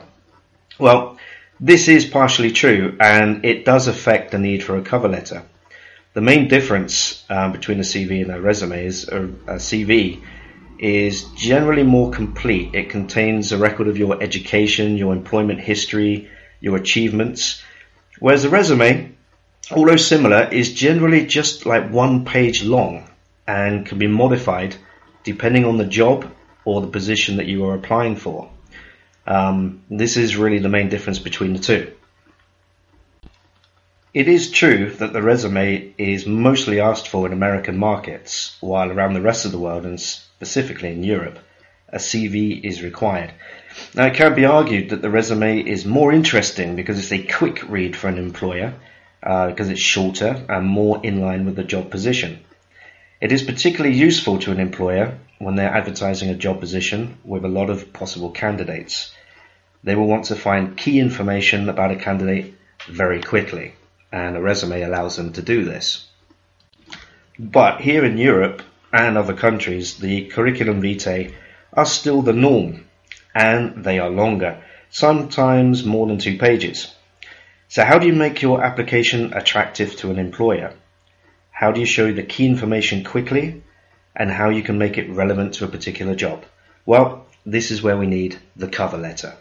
Well, 0.79 1.17
this 1.59 1.87
is 1.87 2.05
partially 2.05 2.51
true, 2.51 2.97
and 2.99 3.45
it 3.45 3.65
does 3.65 3.87
affect 3.87 4.31
the 4.31 4.39
need 4.39 4.63
for 4.63 4.77
a 4.77 4.81
cover 4.81 5.07
letter. 5.07 5.43
The 6.13 6.21
main 6.21 6.47
difference 6.47 7.23
um, 7.29 7.51
between 7.51 7.79
a 7.79 7.83
CV 7.83 8.21
and 8.21 8.31
a 8.31 8.39
resume 8.39 8.85
is 8.85 9.07
a, 9.07 9.23
a 9.23 9.55
CV 9.55 10.21
is 10.79 11.23
generally 11.35 11.83
more 11.83 12.11
complete. 12.11 12.75
It 12.75 12.89
contains 12.89 13.51
a 13.51 13.57
record 13.57 13.87
of 13.87 13.97
your 13.97 14.21
education, 14.21 14.97
your 14.97 15.13
employment 15.13 15.59
history, 15.59 16.29
your 16.59 16.75
achievements, 16.75 17.63
whereas 18.19 18.45
a 18.45 18.49
resume 18.49 19.12
although 19.71 19.95
similar, 19.95 20.47
is 20.51 20.73
generally 20.73 21.25
just 21.25 21.65
like 21.65 21.89
one 21.89 22.25
page 22.25 22.63
long 22.63 23.09
and 23.47 23.85
can 23.85 23.97
be 23.97 24.07
modified 24.07 24.75
depending 25.23 25.65
on 25.65 25.77
the 25.77 25.85
job 25.85 26.29
or 26.65 26.81
the 26.81 26.87
position 26.87 27.37
that 27.37 27.47
you 27.47 27.65
are 27.65 27.75
applying 27.75 28.15
for. 28.15 28.49
Um, 29.25 29.83
this 29.89 30.17
is 30.17 30.35
really 30.35 30.59
the 30.59 30.69
main 30.69 30.89
difference 30.89 31.19
between 31.19 31.53
the 31.53 31.59
two. 31.59 31.93
It 34.13 34.27
is 34.27 34.51
true 34.51 34.91
that 34.99 35.11
the 35.11 35.23
resume 35.23 35.93
is 35.97 36.27
mostly 36.27 36.79
asked 36.79 37.07
for 37.07 37.25
in 37.25 37.33
American 37.33 37.77
markets, 37.77 38.55
while 38.59 38.91
around 38.91 39.13
the 39.13 39.21
rest 39.21 39.45
of 39.45 39.51
the 39.51 39.57
world, 39.57 39.85
and 39.85 39.99
specifically 39.99 40.91
in 40.91 41.03
Europe, 41.03 41.39
a 41.89 41.97
CV 41.97 42.63
is 42.63 42.83
required. 42.83 43.33
Now, 43.95 44.05
it 44.05 44.13
can 44.13 44.35
be 44.35 44.45
argued 44.45 44.89
that 44.89 45.01
the 45.01 45.09
resume 45.09 45.61
is 45.61 45.85
more 45.85 46.11
interesting 46.11 46.75
because 46.75 46.99
it's 46.99 47.11
a 47.11 47.25
quick 47.25 47.67
read 47.67 47.95
for 47.95 48.07
an 48.07 48.19
employer 48.19 48.75
uh, 49.23 49.47
because 49.47 49.69
it's 49.69 49.81
shorter 49.81 50.43
and 50.49 50.65
more 50.65 50.99
in 51.03 51.21
line 51.21 51.45
with 51.45 51.55
the 51.55 51.63
job 51.63 51.89
position. 51.89 52.39
It 53.21 53.31
is 53.31 53.41
particularly 53.41 53.95
useful 53.95 54.39
to 54.39 54.51
an 54.51 54.59
employer 54.59 55.17
when 55.39 55.55
they're 55.55 55.73
advertising 55.73 56.29
a 56.29 56.35
job 56.35 56.59
position 56.59 57.17
with 57.23 57.45
a 57.45 57.49
lot 57.49 57.69
of 57.69 57.93
possible 57.93 58.31
candidates. 58.31 59.13
They 59.83 59.95
will 59.95 60.07
want 60.07 60.25
to 60.25 60.35
find 60.35 60.77
key 60.77 60.99
information 60.99 61.69
about 61.69 61.91
a 61.91 61.95
candidate 61.95 62.53
very 62.87 63.21
quickly, 63.21 63.73
and 64.11 64.35
a 64.35 64.41
resume 64.41 64.81
allows 64.81 65.15
them 65.15 65.33
to 65.33 65.41
do 65.41 65.63
this. 65.63 66.05
But 67.39 67.81
here 67.81 68.05
in 68.05 68.17
Europe 68.17 68.61
and 68.91 69.17
other 69.17 69.33
countries, 69.33 69.97
the 69.97 70.27
curriculum 70.27 70.81
vitae 70.81 71.33
are 71.73 71.85
still 71.85 72.21
the 72.21 72.33
norm, 72.33 72.85
and 73.33 73.83
they 73.83 73.99
are 73.99 74.09
longer, 74.09 74.61
sometimes 74.89 75.83
more 75.83 76.07
than 76.07 76.19
two 76.19 76.37
pages. 76.37 76.93
So 77.73 77.83
how 77.83 77.97
do 77.97 78.05
you 78.05 78.13
make 78.13 78.43
your 78.43 78.63
application 78.63 79.33
attractive 79.33 79.95
to 79.95 80.11
an 80.11 80.19
employer? 80.19 80.75
How 81.49 81.71
do 81.71 81.79
you 81.79 81.87
show 81.87 82.13
the 82.13 82.21
key 82.21 82.45
information 82.45 83.03
quickly 83.03 83.63
and 84.15 84.29
how 84.29 84.51
you 84.51 84.61
can 84.61 84.77
make 84.77 84.99
it 84.99 85.09
relevant 85.09 85.55
to 85.55 85.65
a 85.65 85.67
particular 85.67 86.13
job? 86.13 86.45
Well, 86.85 87.25
this 87.47 87.71
is 87.71 87.81
where 87.81 87.97
we 87.97 88.05
need 88.05 88.37
the 88.55 88.67
cover 88.67 88.99
letter. 88.99 89.33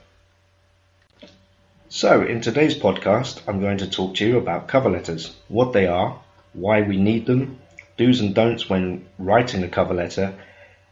So 1.90 2.22
in 2.22 2.40
today's 2.40 2.74
podcast, 2.74 3.42
I'm 3.46 3.60
going 3.60 3.76
to 3.76 3.90
talk 3.90 4.14
to 4.14 4.26
you 4.26 4.38
about 4.38 4.66
cover 4.66 4.88
letters, 4.88 5.36
what 5.48 5.74
they 5.74 5.86
are, 5.86 6.18
why 6.54 6.80
we 6.80 6.96
need 6.96 7.26
them, 7.26 7.58
do's 7.98 8.20
and 8.20 8.34
don'ts 8.34 8.66
when 8.66 9.04
writing 9.18 9.62
a 9.62 9.68
cover 9.68 9.92
letter, 9.92 10.32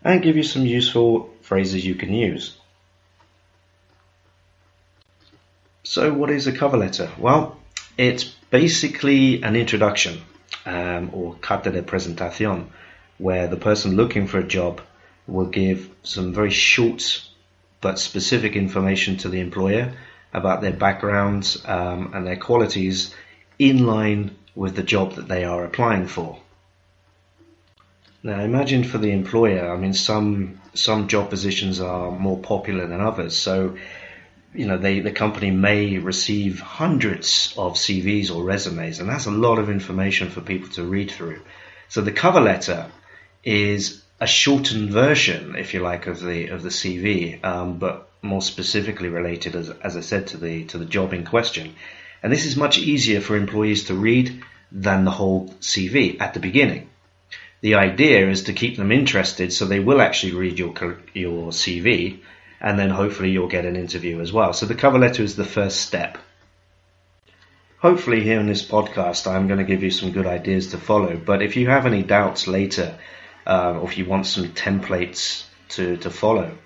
and 0.05 0.23
give 0.23 0.37
you 0.37 0.43
some 0.43 0.67
useful 0.67 1.31
phrases 1.41 1.87
you 1.87 1.95
can 1.95 2.13
use. 2.13 2.60
So, 5.83 6.13
what 6.13 6.31
is 6.31 6.47
a 6.47 6.53
cover 6.53 6.77
letter? 6.77 7.11
Well, 7.19 7.59
it's 7.97 8.25
basically 8.25 9.43
an 9.43 9.57
introduction 9.57 10.21
um, 10.67 11.11
or 11.13 11.35
carta 11.35 11.71
de 11.71 11.83
presentación, 11.83 12.67
where 13.19 13.49
the 13.49 13.57
person 13.57 13.97
looking 13.97 14.27
for 14.27 14.39
a 14.39 14.47
job 14.47 14.81
will 15.27 15.47
give 15.47 15.89
some 16.03 16.33
very 16.33 16.51
short 16.51 17.23
but 17.81 17.99
specific 17.99 18.57
information 18.57 19.17
to 19.19 19.29
the 19.29 19.41
employer 19.41 19.95
about 20.35 20.61
their 20.61 20.73
backgrounds 20.73 21.63
um, 21.67 22.13
and 22.15 22.27
their 22.27 22.37
qualities 22.37 23.15
in 23.59 23.87
line 23.87 24.37
with 24.55 24.77
the 24.77 24.83
job 24.83 25.15
that 25.15 25.29
they 25.29 25.45
are 25.45 25.65
applying 25.65 26.07
for. 26.07 26.39
Now, 28.23 28.41
imagine 28.41 28.85
for 28.85 28.99
the 28.99 29.13
employer. 29.13 29.73
I 29.73 29.77
mean, 29.79 29.95
some 29.95 30.61
some 30.75 31.09
job 31.09 31.31
positions 31.31 31.81
are 31.81 32.11
more 32.11 32.39
popular 32.39 32.87
than 32.87 33.01
others, 33.01 33.37
so 33.37 33.77
you 34.55 34.67
know, 34.67 34.79
they, 34.79 35.01
the 35.01 35.13
company 35.13 35.51
may 35.51 35.99
receive 35.99 36.61
hundreds 36.61 37.55
of 37.57 37.75
CVs 37.75 38.35
or 38.35 38.43
resumes, 38.43 38.99
and 38.99 39.09
that's 39.09 39.27
a 39.27 39.31
lot 39.31 39.59
of 39.59 39.71
information 39.71 40.31
for 40.31 40.41
people 40.41 40.69
to 40.71 40.83
read 40.83 41.11
through. 41.11 41.41
So 41.89 42.01
the 42.01 42.13
cover 42.13 42.41
letter 42.41 42.87
is 43.45 44.03
a 44.21 44.27
shortened 44.27 44.91
version, 44.91 45.55
if 45.57 45.73
you 45.73 45.81
like, 45.81 46.07
of 46.07 46.21
the 46.21 46.49
of 46.49 46.63
the 46.63 46.69
CV, 46.69 47.43
um, 47.45 47.79
but 47.79 48.09
more 48.23 48.43
specifically 48.43 49.09
related, 49.09 49.55
as, 49.55 49.71
as 49.71 49.97
I 49.97 50.01
said, 50.01 50.27
to 50.29 50.37
the 50.37 50.65
to 50.67 50.79
the 50.79 50.85
job 50.85 51.15
in 51.15 51.25
question. 51.25 51.75
And 52.23 52.33
this 52.33 52.45
is 52.45 52.57
much 52.57 52.77
easier 52.77 53.21
for 53.21 53.37
employees 53.37 53.85
to 53.85 53.95
read 53.95 54.43
than 54.71 55.05
the 55.05 55.11
whole 55.11 55.49
CV 55.61 56.21
at 56.21 56.35
the 56.35 56.41
beginning. 56.41 56.91
The 57.63 57.77
idea 57.77 58.29
is 58.29 58.45
to 58.45 58.53
keep 58.53 58.77
them 58.77 58.93
interested, 58.93 59.53
so 59.53 59.65
they 59.65 59.81
will 59.81 60.01
actually 60.01 60.33
read 60.33 60.59
your 60.59 60.75
your 61.15 61.51
CV 61.51 62.21
and 62.61 62.79
then 62.79 62.91
hopefully 62.91 63.31
you'll 63.31 63.49
get 63.49 63.65
an 63.65 63.77
interview 63.77 64.21
as 64.21 64.33
well. 64.33 64.53
So 64.53 64.67
the 64.67 64.75
cover 64.75 64.99
letter 64.99 65.23
is 65.23 65.37
the 65.37 65.45
first 65.45 65.81
step. 65.81 66.19
Hopefully, 67.79 68.23
here 68.23 68.39
in 68.39 68.47
this 68.47 68.63
podcast, 68.63 69.27
I'm 69.27 69.47
going 69.47 69.59
to 69.59 69.65
give 69.65 69.83
you 69.83 69.91
some 69.91 70.13
good 70.13 70.27
ideas 70.27 70.69
to 70.69 70.79
follow. 70.79 71.17
But 71.17 71.41
if 71.41 71.57
you 71.57 71.69
have 71.69 71.87
any 71.87 72.03
doubts 72.03 72.47
later, 72.47 72.99
uh, 73.47 73.79
or 73.81 73.91
if 73.91 73.97
you 73.97 74.05
want 74.05 74.27
some 74.27 74.49
templates 74.49 75.45
to, 75.71 75.97
to 75.97 76.11
follow, 76.11 76.59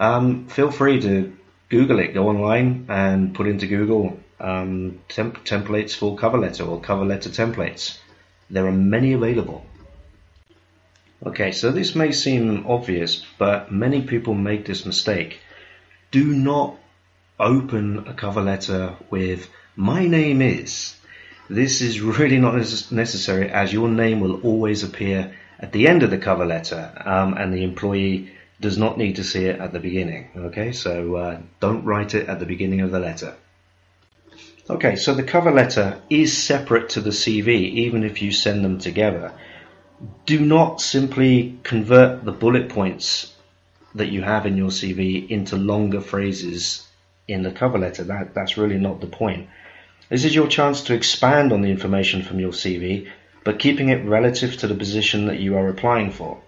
um, 0.00 0.48
feel 0.48 0.70
free 0.70 0.98
to 1.02 1.36
Google 1.68 1.98
it, 1.98 2.14
go 2.14 2.28
online 2.28 2.86
and 2.88 3.34
put 3.34 3.46
into 3.46 3.66
Google 3.66 4.18
um, 4.40 5.00
temp- 5.08 5.44
templates 5.44 5.94
for 5.94 6.16
cover 6.16 6.38
letter 6.38 6.64
or 6.64 6.80
cover 6.80 7.04
letter 7.04 7.28
templates. 7.28 7.98
There 8.48 8.66
are 8.66 8.72
many 8.72 9.12
available. 9.12 9.66
Okay, 11.24 11.52
so 11.52 11.70
this 11.70 11.94
may 11.94 12.12
seem 12.12 12.66
obvious, 12.66 13.24
but 13.38 13.70
many 13.70 14.02
people 14.02 14.34
make 14.34 14.64
this 14.64 14.84
mistake. 14.84 15.40
Do 16.12 16.24
not 16.24 16.76
open 17.40 18.06
a 18.06 18.14
cover 18.14 18.42
letter 18.42 18.96
with, 19.10 19.48
my 19.74 20.06
name 20.06 20.40
is. 20.40 20.94
This 21.48 21.80
is 21.80 22.00
really 22.00 22.38
not 22.38 22.54
necessary 22.92 23.50
as 23.50 23.72
your 23.72 23.88
name 23.88 24.20
will 24.20 24.40
always 24.42 24.84
appear 24.84 25.34
at 25.58 25.72
the 25.72 25.88
end 25.88 26.02
of 26.02 26.10
the 26.10 26.18
cover 26.18 26.46
letter 26.46 26.92
um, 27.04 27.34
and 27.34 27.52
the 27.52 27.64
employee 27.64 28.30
does 28.60 28.78
not 28.78 28.98
need 28.98 29.16
to 29.16 29.24
see 29.24 29.46
it 29.46 29.58
at 29.58 29.72
the 29.72 29.80
beginning. 29.80 30.28
Okay, 30.36 30.72
so 30.72 31.16
uh, 31.16 31.40
don't 31.60 31.84
write 31.84 32.14
it 32.14 32.28
at 32.28 32.38
the 32.38 32.46
beginning 32.46 32.82
of 32.82 32.90
the 32.90 33.00
letter. 33.00 33.34
Okay, 34.70 34.96
so 34.96 35.14
the 35.14 35.24
cover 35.24 35.50
letter 35.50 36.00
is 36.08 36.36
separate 36.36 36.90
to 36.90 37.00
the 37.00 37.10
CV 37.10 37.48
even 37.48 38.04
if 38.04 38.22
you 38.22 38.30
send 38.30 38.64
them 38.64 38.78
together 38.78 39.32
do 40.26 40.40
not 40.40 40.80
simply 40.80 41.58
convert 41.62 42.24
the 42.24 42.32
bullet 42.32 42.68
points 42.68 43.31
that 43.94 44.08
you 44.08 44.22
have 44.22 44.46
in 44.46 44.56
your 44.56 44.70
CV 44.70 45.28
into 45.28 45.56
longer 45.56 46.00
phrases 46.00 46.86
in 47.28 47.42
the 47.42 47.50
cover 47.50 47.78
letter. 47.78 48.04
That, 48.04 48.34
that's 48.34 48.56
really 48.56 48.78
not 48.78 49.00
the 49.00 49.06
point. 49.06 49.48
This 50.08 50.24
is 50.24 50.34
your 50.34 50.48
chance 50.48 50.82
to 50.84 50.94
expand 50.94 51.52
on 51.52 51.62
the 51.62 51.70
information 51.70 52.22
from 52.22 52.40
your 52.40 52.52
CV, 52.52 53.08
but 53.44 53.58
keeping 53.58 53.88
it 53.88 54.04
relative 54.04 54.56
to 54.58 54.66
the 54.66 54.74
position 54.74 55.26
that 55.26 55.38
you 55.38 55.56
are 55.56 55.68
applying 55.68 56.10
for. 56.10 56.40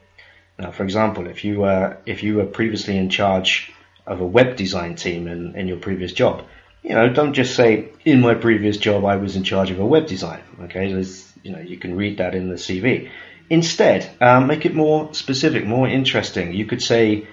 Now, 0.59 0.71
for 0.71 0.85
example, 0.85 1.27
if 1.27 1.45
you 1.45 1.61
were 1.61 1.97
if 2.07 2.23
you 2.23 2.37
were 2.37 2.47
previously 2.47 2.97
in 2.97 3.11
charge 3.11 3.73
of 4.07 4.21
a 4.21 4.27
web 4.27 4.57
design 4.57 4.95
team 4.95 5.27
in, 5.27 5.57
in 5.57 5.67
your 5.67 5.79
previous 5.79 6.13
job, 6.13 6.45
you 6.83 6.95
know, 6.95 7.09
don't 7.09 7.33
just 7.33 7.57
say 7.57 7.89
in 8.05 8.21
my 8.21 8.35
previous 8.35 8.77
job 8.77 9.05
I 9.05 9.17
was 9.17 9.37
in 9.37 9.43
charge 9.43 9.71
of 9.71 9.81
a 9.81 9.87
web 9.87 10.07
design. 10.07 10.43
Okay, 10.65 10.93
There's, 10.93 11.33
you 11.43 11.53
know, 11.53 11.61
you 11.61 11.79
can 11.79 11.97
read 11.97 12.19
that 12.19 12.35
in 12.35 12.49
the 12.49 12.57
CV. 12.57 13.11
Instead, 13.51 14.09
um, 14.21 14.47
make 14.47 14.65
it 14.65 14.75
more 14.75 15.13
specific, 15.13 15.67
more 15.67 15.87
interesting. 15.87 16.53
You 16.53 16.65
could 16.65 16.83
say, 16.83 17.27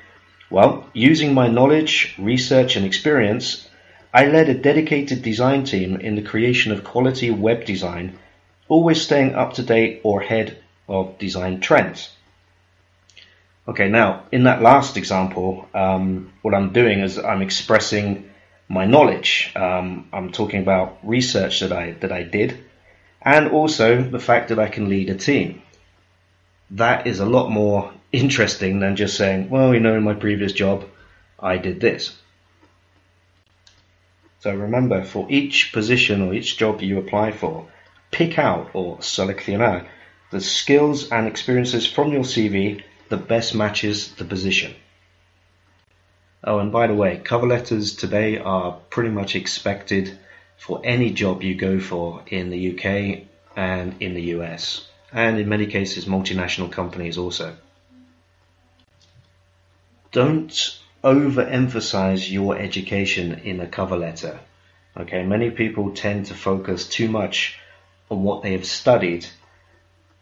well, 0.50 0.86
using 0.94 1.34
my 1.34 1.48
knowledge, 1.48 2.16
research, 2.18 2.76
and 2.76 2.86
experience, 2.86 3.70
I 4.14 4.26
led 4.26 4.50
a 4.50 4.54
dedicated 4.54 5.22
design 5.22 5.64
team 5.64 5.96
in 5.96 6.16
the 6.16 6.22
creation 6.22 6.74
of 6.74 6.84
quality 6.84 7.32
web 7.32 7.64
design, 7.64 8.20
always 8.68 9.02
staying 9.02 9.36
up 9.36 9.54
to 9.54 9.64
date 9.64 10.02
or 10.04 10.22
ahead 10.22 10.58
of 10.90 11.18
design 11.18 11.62
trends. 11.62 12.10
Okay, 13.68 13.88
now 13.88 14.24
in 14.32 14.44
that 14.44 14.62
last 14.62 14.98
example, 14.98 15.68
um, 15.74 16.34
what 16.42 16.54
I'm 16.54 16.74
doing 16.74 17.00
is 17.00 17.18
I'm 17.18 17.42
expressing 17.42 18.30
my 18.68 18.86
knowledge. 18.86 19.52
Um, 19.56 20.10
I'm 20.12 20.32
talking 20.32 20.62
about 20.62 20.98
research 21.04 21.62
that 21.62 21.72
I 21.72 21.92
that 22.02 22.12
I 22.12 22.24
did, 22.24 22.58
and 23.22 23.50
also 23.50 24.02
the 24.02 24.20
fact 24.20 24.50
that 24.50 24.60
I 24.60 24.68
can 24.68 24.90
lead 24.90 25.10
a 25.10 25.16
team. 25.16 25.61
That 26.72 27.08
is 27.08 27.20
a 27.20 27.26
lot 27.26 27.50
more 27.50 27.94
interesting 28.12 28.80
than 28.80 28.96
just 28.96 29.18
saying, 29.18 29.50
well, 29.50 29.74
you 29.74 29.80
know, 29.80 29.96
in 29.96 30.04
my 30.04 30.14
previous 30.14 30.54
job, 30.54 30.86
I 31.40 31.58
did 31.58 31.80
this. 31.80 32.18
So 34.40 34.56
remember, 34.56 35.04
for 35.04 35.28
each 35.30 35.72
position 35.72 36.22
or 36.22 36.34
each 36.34 36.58
job 36.58 36.82
you 36.82 36.98
apply 36.98 37.32
for, 37.32 37.68
pick 38.10 38.40
out 38.40 38.72
or 38.74 38.98
seleccionar 38.98 39.86
the 40.32 40.42
skills 40.42 41.12
and 41.12 41.28
experiences 41.28 41.86
from 41.86 42.12
your 42.12 42.24
CV 42.24 42.82
that 43.10 43.28
best 43.28 43.54
matches 43.54 44.14
the 44.14 44.26
position. 44.26 44.74
Oh, 46.44 46.60
and 46.60 46.72
by 46.72 46.88
the 46.88 46.96
way, 46.96 47.22
cover 47.24 47.46
letters 47.46 47.96
today 47.96 48.38
are 48.40 48.80
pretty 48.90 49.10
much 49.10 49.36
expected 49.36 50.18
for 50.58 50.82
any 50.84 51.12
job 51.12 51.44
you 51.44 51.54
go 51.54 51.80
for 51.80 52.24
in 52.28 52.50
the 52.50 52.72
UK 52.72 53.28
and 53.56 54.02
in 54.02 54.14
the 54.14 54.24
US, 54.38 54.88
and 55.14 55.40
in 55.40 55.50
many 55.50 55.66
cases, 55.66 56.06
multinational 56.06 56.72
companies 56.72 57.18
also. 57.18 57.56
Don't 60.12 60.80
overemphasize 61.04 62.30
your 62.30 62.58
education 62.58 63.40
in 63.44 63.60
a 63.60 63.68
cover 63.68 63.98
letter. 63.98 64.40
Okay, 64.98 65.24
many 65.24 65.50
people 65.52 65.92
tend 65.92 66.28
to 66.28 66.34
focus 66.34 66.88
too 66.88 67.10
much 67.10 67.58
on 68.10 68.24
what 68.24 68.44
they 68.44 68.52
have 68.52 68.66
studied, 68.66 69.26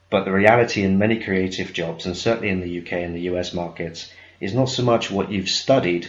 but 0.10 0.26
the 0.26 0.32
reality 0.32 0.84
in 0.84 1.00
many 1.00 1.20
creative 1.20 1.74
jobs, 1.74 2.06
and 2.06 2.16
certainly 2.16 2.50
in 2.50 2.62
the 2.62 2.80
UK 2.80 2.94
and 2.94 3.16
the 3.16 3.30
US 3.32 3.54
markets, 3.54 4.12
is 4.40 4.54
not 4.54 4.70
so 4.70 4.84
much 4.84 5.12
what 5.12 5.32
you've 5.32 5.50
studied, 5.50 6.08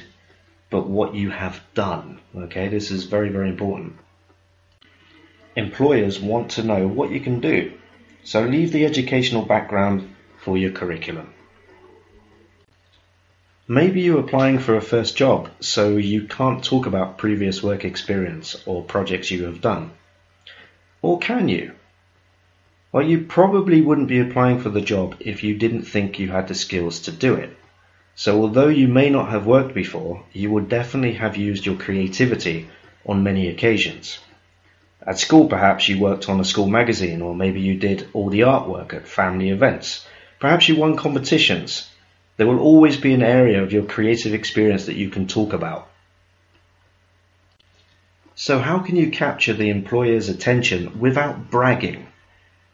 but 0.69 0.87
what 0.87 1.15
you 1.15 1.31
have 1.31 1.61
done. 1.75 2.21
Okay, 2.37 2.69
this 2.69 2.91
is 2.91 3.05
very, 3.05 3.31
very 3.31 3.49
important. 3.49 3.95
Employers 5.57 6.21
want 6.21 6.53
to 6.53 6.63
know 6.63 6.87
what 6.87 7.11
you 7.11 7.21
can 7.21 7.41
do, 7.41 7.73
so 8.25 8.43
leave 8.43 8.73
the 8.73 8.85
educational 8.85 9.43
background 9.43 10.15
for 10.39 10.57
your 10.57 10.73
curriculum. 10.73 11.33
Maybe 13.69 14.01
you're 14.01 14.21
applying 14.21 14.59
for 14.59 14.77
a 14.77 14.83
first 14.83 15.17
job, 15.17 15.49
so 15.61 15.97
you 15.97 16.25
can't 16.25 16.65
talk 16.65 16.87
about 16.87 17.19
previous 17.19 17.63
work 17.63 17.85
experience 17.85 18.57
or 18.67 18.83
projects 18.83 19.31
you 19.31 19.45
have 19.45 19.61
done. 19.61 19.93
Or 21.03 21.19
can 21.19 21.49
you? 21.49 21.73
Well, 22.91 23.07
you 23.07 23.21
probably 23.21 23.81
wouldn't 23.81 24.09
be 24.09 24.19
applying 24.19 24.59
for 24.59 24.71
the 24.71 24.81
job 24.81 25.15
if 25.21 25.45
you 25.45 25.55
didn't 25.55 25.83
think 25.83 26.19
you 26.19 26.31
had 26.31 26.49
the 26.49 26.55
skills 26.57 26.99
to 27.03 27.13
do 27.13 27.35
it. 27.35 27.57
So 28.17 28.43
although 28.43 28.69
you 28.69 28.89
may 28.89 29.09
not 29.09 29.31
have 29.31 29.47
worked 29.47 29.73
before, 29.73 30.25
you 30.33 30.51
would 30.51 30.69
definitely 30.69 31.15
have 31.15 31.37
used 31.37 31.65
your 31.65 31.77
creativity 31.77 32.69
on 33.07 33.23
many 33.23 33.49
occasions. 33.49 34.19
At 35.07 35.19
school, 35.19 35.49
perhaps 35.49 35.89
you 35.89 35.99
worked 35.99 36.29
on 36.29 36.41
a 36.41 36.45
school 36.45 36.67
magazine, 36.67 37.23
or 37.23 37.35
maybe 37.35 37.61
you 37.61 37.77
did 37.77 38.09
all 38.13 38.31
the 38.31 38.41
artwork 38.41 38.93
at 38.95 39.09
family 39.09 39.51
events. 39.51 40.07
Perhaps 40.39 40.69
you 40.69 40.77
won 40.77 40.97
competitions 40.97 41.91
there 42.41 42.47
will 42.47 42.61
always 42.61 42.97
be 42.97 43.13
an 43.13 43.23
area 43.23 43.63
of 43.63 43.71
your 43.71 43.85
creative 43.85 44.33
experience 44.33 44.87
that 44.87 44.97
you 44.97 45.11
can 45.11 45.27
talk 45.27 45.53
about. 45.53 45.91
So, 48.35 48.59
how 48.59 48.79
can 48.79 48.97
you 48.97 49.11
capture 49.11 49.53
the 49.53 49.69
employer's 49.69 50.31
attention 50.31 51.01
without 51.01 51.51
bragging? 51.51 52.07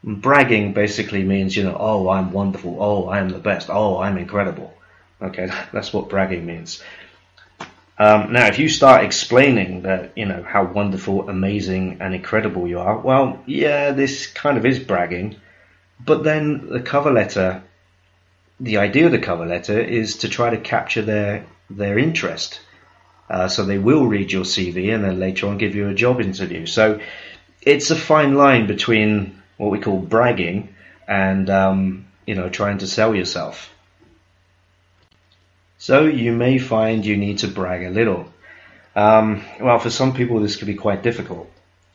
Bragging 0.05 0.73
basically 0.73 1.25
means, 1.25 1.57
you 1.57 1.65
know, 1.65 1.77
oh, 1.77 2.09
I'm 2.09 2.31
wonderful, 2.31 2.77
oh, 2.81 3.09
I'm 3.09 3.29
the 3.29 3.41
best, 3.41 3.69
oh, 3.69 3.99
I'm 3.99 4.19
incredible. 4.19 4.73
Okay, 5.21 5.51
that's 5.73 5.93
what 5.93 6.11
bragging 6.11 6.47
means. 6.47 6.81
Um, 7.99 8.33
now, 8.33 8.47
if 8.47 8.59
you 8.59 8.69
start 8.69 9.05
explaining 9.05 9.83
that, 9.83 10.13
you 10.17 10.27
know, 10.27 10.43
how 10.43 10.65
wonderful, 10.65 11.29
amazing, 11.29 11.99
and 12.01 12.15
incredible 12.15 12.69
you 12.69 12.79
are, 12.79 12.99
well, 12.99 13.43
yeah, 13.47 13.93
this 13.93 14.27
kind 14.27 14.59
of 14.59 14.67
is 14.67 14.79
bragging. 14.79 15.37
But 16.05 16.23
then 16.23 16.69
the 16.69 16.81
cover 16.81 17.11
letter 17.11 17.63
the 18.61 18.79
idea 18.79 19.07
of 19.07 19.13
the 19.13 19.19
cover 19.19 19.47
letter 19.47 19.79
is 19.79 20.19
to 20.19 20.29
try 20.29 20.51
to 20.51 20.57
capture 20.59 21.03
their 21.03 21.47
their 21.69 21.99
interest. 21.99 22.61
Uh, 23.29 23.49
so 23.49 23.65
they 23.65 23.79
will 23.79 24.07
read 24.07 24.31
your 24.31 24.45
CV 24.45 24.95
and 24.95 25.03
then 25.03 25.19
later 25.19 25.49
on 25.49 25.59
give 25.59 25.75
you 25.75 25.89
a 25.89 25.95
job 25.95 26.21
interview. 26.21 26.65
So 26.65 27.01
it's 27.61 27.91
a 27.91 27.97
fine 27.97 28.35
line 28.35 28.69
between 28.69 29.43
what 29.57 29.73
we 29.73 29.81
call 29.81 29.99
bragging 29.99 30.75
and 31.09 31.51
um, 31.51 32.07
you 32.27 32.35
know 32.35 32.49
trying 32.49 32.79
to 32.79 32.87
sell 32.87 33.15
yourself. 33.15 33.71
So 35.79 36.05
you 36.05 36.33
may 36.33 36.59
find 36.59 37.05
you 37.05 37.17
need 37.17 37.39
to 37.39 37.49
brag 37.49 37.85
a 37.85 37.91
little. 37.91 38.33
Um, 38.95 39.45
well, 39.61 39.79
for 39.79 39.91
some 39.91 40.15
people 40.15 40.41
this 40.41 40.57
can 40.57 40.67
be 40.67 40.75
quite 40.75 41.03
difficult, 41.03 41.51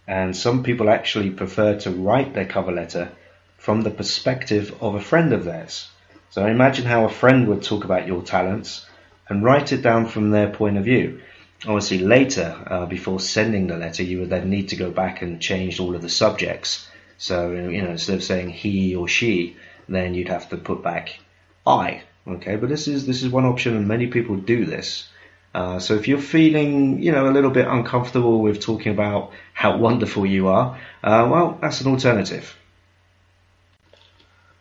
and 0.07 0.35
some 0.35 0.63
people 0.63 0.89
actually 0.89 1.31
prefer 1.31 1.79
to 1.79 1.91
write 1.91 2.33
their 2.33 2.45
cover 2.45 2.71
letter 2.71 3.11
from 3.57 3.81
the 3.81 3.89
perspective 3.89 4.75
of 4.81 4.95
a 4.95 5.01
friend 5.01 5.33
of 5.33 5.45
theirs. 5.45 5.89
So 6.29 6.45
imagine 6.45 6.85
how 6.85 7.05
a 7.05 7.09
friend 7.09 7.47
would 7.47 7.63
talk 7.63 7.83
about 7.83 8.07
your 8.07 8.21
talents 8.21 8.85
and 9.27 9.43
write 9.43 9.71
it 9.71 9.81
down 9.81 10.07
from 10.07 10.29
their 10.29 10.49
point 10.49 10.77
of 10.77 10.85
view. 10.85 11.21
Obviously, 11.65 11.99
later, 11.99 12.55
uh, 12.67 12.85
before 12.85 13.19
sending 13.19 13.67
the 13.67 13.77
letter, 13.77 14.03
you 14.03 14.19
would 14.19 14.29
then 14.29 14.49
need 14.49 14.69
to 14.69 14.75
go 14.75 14.91
back 14.91 15.21
and 15.21 15.41
change 15.41 15.79
all 15.79 15.95
of 15.95 16.01
the 16.01 16.09
subjects. 16.09 16.87
So, 17.17 17.51
you 17.51 17.81
know, 17.81 17.91
instead 17.91 18.15
of 18.15 18.23
saying 18.23 18.49
he 18.49 18.95
or 18.95 19.07
she, 19.07 19.57
then 19.87 20.13
you'd 20.13 20.29
have 20.29 20.49
to 20.49 20.57
put 20.57 20.81
back 20.81 21.19
I. 21.65 22.03
Okay, 22.27 22.55
but 22.55 22.69
this 22.69 22.87
is 22.87 23.07
this 23.07 23.23
is 23.23 23.29
one 23.29 23.45
option, 23.45 23.75
and 23.75 23.87
many 23.87 24.07
people 24.07 24.35
do 24.35 24.65
this. 24.65 25.09
Uh, 25.53 25.79
so 25.79 25.95
if 25.95 26.07
you're 26.07 26.19
feeling, 26.19 27.01
you 27.01 27.11
know, 27.11 27.27
a 27.27 27.33
little 27.33 27.51
bit 27.51 27.67
uncomfortable 27.67 28.41
with 28.41 28.61
talking 28.61 28.91
about 28.93 29.31
how 29.53 29.77
wonderful 29.77 30.25
you 30.25 30.47
are, 30.47 30.77
uh, 31.03 31.27
well, 31.29 31.57
that's 31.61 31.81
an 31.81 31.91
alternative. 31.91 32.55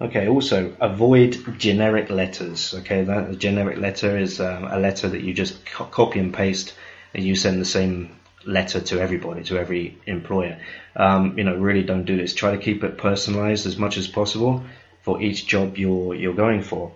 Okay, 0.00 0.26
also 0.28 0.74
avoid 0.80 1.58
generic 1.58 2.08
letters. 2.08 2.74
Okay, 2.74 3.04
that 3.04 3.30
a 3.30 3.36
generic 3.36 3.78
letter 3.78 4.16
is 4.16 4.40
um, 4.40 4.64
a 4.64 4.78
letter 4.78 5.08
that 5.08 5.20
you 5.20 5.34
just 5.34 5.64
co- 5.66 5.84
copy 5.84 6.18
and 6.18 6.32
paste 6.32 6.74
and 7.14 7.22
you 7.22 7.36
send 7.36 7.60
the 7.60 7.66
same 7.66 8.16
letter 8.46 8.80
to 8.80 9.00
everybody, 9.00 9.44
to 9.44 9.58
every 9.58 9.98
employer. 10.06 10.58
Um, 10.96 11.36
you 11.36 11.44
know, 11.44 11.54
really 11.54 11.82
don't 11.82 12.04
do 12.04 12.16
this. 12.16 12.34
Try 12.34 12.52
to 12.52 12.58
keep 12.58 12.82
it 12.82 12.96
personalized 12.96 13.66
as 13.66 13.76
much 13.76 13.98
as 13.98 14.08
possible 14.08 14.64
for 15.02 15.20
each 15.20 15.46
job 15.46 15.76
you're 15.76 16.14
you're 16.14 16.34
going 16.34 16.62
for. 16.62 16.92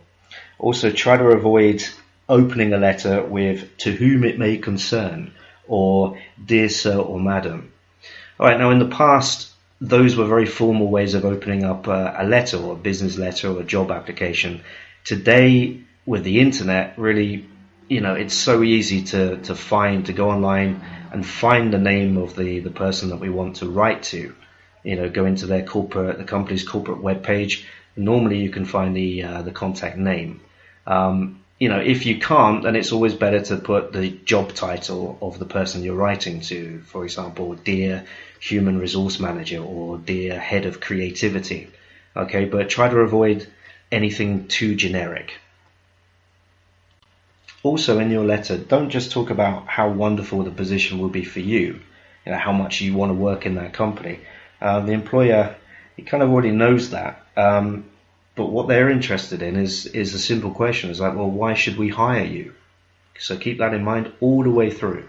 Also, 0.64 0.90
try 0.90 1.14
to 1.18 1.27
avoid 1.27 1.85
opening 2.27 2.72
a 2.72 2.79
letter 2.79 3.22
with 3.22 3.77
"to 3.77 3.92
whom 3.92 4.24
it 4.24 4.38
may 4.38 4.57
concern" 4.57 5.31
or 5.68 6.18
"dear 6.42 6.70
sir" 6.70 6.96
or 6.96 7.20
"madam." 7.20 7.70
All 8.40 8.46
right, 8.46 8.59
now 8.59 8.70
in 8.70 8.79
the 8.79 8.88
past, 8.88 9.50
those 9.83 10.16
were 10.16 10.24
very 10.24 10.46
formal 10.46 10.88
ways 10.88 11.12
of 11.12 11.27
opening 11.27 11.64
up 11.64 11.87
a, 11.87 12.14
a 12.16 12.24
letter 12.24 12.57
or 12.57 12.72
a 12.72 12.77
business 12.88 13.18
letter 13.18 13.50
or 13.50 13.61
a 13.61 13.64
job 13.64 13.90
application. 13.90 14.62
Today, 15.05 15.81
with 16.07 16.24
the 16.24 16.40
internet, 16.40 16.98
really, 16.98 17.46
you 17.90 18.00
know, 18.00 18.14
it's 18.14 18.33
so 18.33 18.62
easy 18.62 19.03
to, 19.03 19.37
to 19.42 19.55
find, 19.55 20.07
to 20.07 20.14
go 20.14 20.31
online 20.31 20.81
and 21.12 21.27
find 21.27 21.74
the 21.74 21.79
name 21.92 22.16
of 22.16 22.37
the, 22.37 22.61
the 22.61 22.70
person 22.70 23.11
that 23.11 23.20
we 23.20 23.29
want 23.29 23.57
to 23.57 23.68
write 23.68 24.03
to. 24.05 24.35
You 24.83 24.96
know, 24.96 25.11
go 25.11 25.27
into 25.27 25.44
their 25.44 25.66
corporate, 25.66 26.16
the 26.16 26.24
company's 26.24 26.66
corporate 26.66 27.03
webpage. 27.03 27.64
Normally, 27.96 28.38
you 28.38 28.48
can 28.48 28.64
find 28.64 28.96
the 28.96 29.24
uh, 29.24 29.42
the 29.42 29.53
contact 29.53 29.98
name. 29.98 30.40
Um, 30.87 31.40
you 31.59 31.68
know, 31.68 31.79
if 31.79 32.05
you 32.05 32.18
can't, 32.18 32.62
then 32.62 32.77
it's 32.77 32.92
always 32.92 33.14
better 33.14 33.40
to 33.40 33.57
put 33.57 33.92
the 33.92 34.11
job 34.11 34.53
title 34.53 35.18
of 35.23 35.38
the 35.38 35.47
person 35.47 35.83
you're 35.83 35.94
writing 35.94 36.40
to. 36.42 36.81
For 36.87 37.05
example, 37.05 37.55
dear 37.55 38.05
human 38.40 38.79
resource 38.79 39.20
manager 39.20 39.62
or 39.62 39.99
dear 39.99 40.38
head 40.38 40.66
of 40.66 40.81
creativity. 40.81 41.70
Okay, 42.16 42.44
but 42.44 42.68
try 42.68 42.88
to 42.88 42.99
avoid 42.99 43.47
anything 43.90 44.49
too 44.49 44.75
generic. 44.75 45.33
Also, 47.62 47.99
in 47.99 48.11
your 48.11 48.25
letter, 48.25 48.59
don't 48.59 48.90
just 48.90 49.11
talk 49.11 49.31
about 49.31 49.66
how 49.66 49.88
wonderful 49.88 50.42
the 50.42 50.51
position 50.51 50.99
will 50.99 51.09
be 51.09 51.25
for 51.25 51.40
you, 51.40 51.81
you 52.27 52.33
know, 52.33 52.37
how 52.37 52.53
much 52.53 52.83
you 52.83 52.94
want 52.94 53.09
to 53.11 53.14
work 53.14 53.47
in 53.47 53.55
that 53.55 53.73
company. 53.73 54.20
Uh, 54.61 54.81
the 54.81 54.92
employer, 54.92 55.57
he 55.97 56.03
kind 56.03 56.23
of 56.23 56.31
already 56.31 56.51
knows 56.51 56.90
that. 56.90 57.25
Um, 57.37 57.87
but 58.37 58.47
what 58.47 58.68
they're 58.68 58.90
interested 58.90 59.42
in 59.42 59.57
is 59.57 59.87
is 59.87 60.14
a 60.14 60.18
simple 60.18 60.51
question. 60.51 60.90
It's 60.90 61.01
like, 61.01 61.14
well, 61.14 61.31
why 61.31 61.55
should 61.55 61.77
we 61.77 61.88
hire 61.88 62.25
you? 62.25 62.55
So 63.18 63.37
keep 63.37 63.59
that 63.59 63.75
in 63.75 63.85
mind 63.85 64.12
all 64.20 64.42
the 64.42 64.51
way 64.51 64.70
through. 64.70 65.05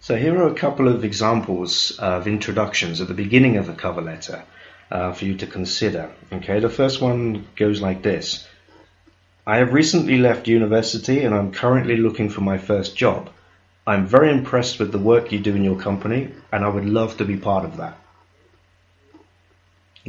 So 0.00 0.16
here 0.16 0.36
are 0.38 0.48
a 0.48 0.54
couple 0.54 0.88
of 0.88 1.04
examples 1.04 1.98
of 1.98 2.26
introductions 2.26 3.00
at 3.00 3.08
the 3.08 3.14
beginning 3.14 3.56
of 3.56 3.68
a 3.68 3.74
cover 3.74 4.00
letter 4.00 4.42
uh, 4.90 5.12
for 5.12 5.24
you 5.24 5.36
to 5.36 5.46
consider. 5.46 6.10
Okay, 6.32 6.60
the 6.60 6.68
first 6.68 7.00
one 7.00 7.46
goes 7.56 7.80
like 7.80 8.02
this. 8.02 8.46
I 9.46 9.58
have 9.58 9.72
recently 9.72 10.18
left 10.18 10.48
university 10.48 11.24
and 11.24 11.34
I'm 11.34 11.52
currently 11.52 11.96
looking 11.96 12.28
for 12.28 12.42
my 12.42 12.58
first 12.58 12.96
job. 12.96 13.30
I'm 13.86 14.06
very 14.06 14.30
impressed 14.30 14.78
with 14.78 14.92
the 14.92 14.98
work 14.98 15.32
you 15.32 15.38
do 15.38 15.54
in 15.54 15.64
your 15.64 15.78
company 15.78 16.32
and 16.52 16.64
I 16.64 16.68
would 16.68 16.84
love 16.84 17.16
to 17.18 17.24
be 17.24 17.36
part 17.36 17.64
of 17.64 17.78
that. 17.78 17.96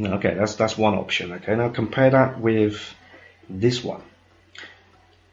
Okay, 0.06 0.34
that's 0.34 0.54
that's 0.54 0.78
one 0.78 0.94
option. 0.94 1.32
Okay, 1.32 1.56
now 1.56 1.68
compare 1.68 2.10
that 2.10 2.40
with 2.40 2.94
this 3.48 3.84
one. 3.84 4.02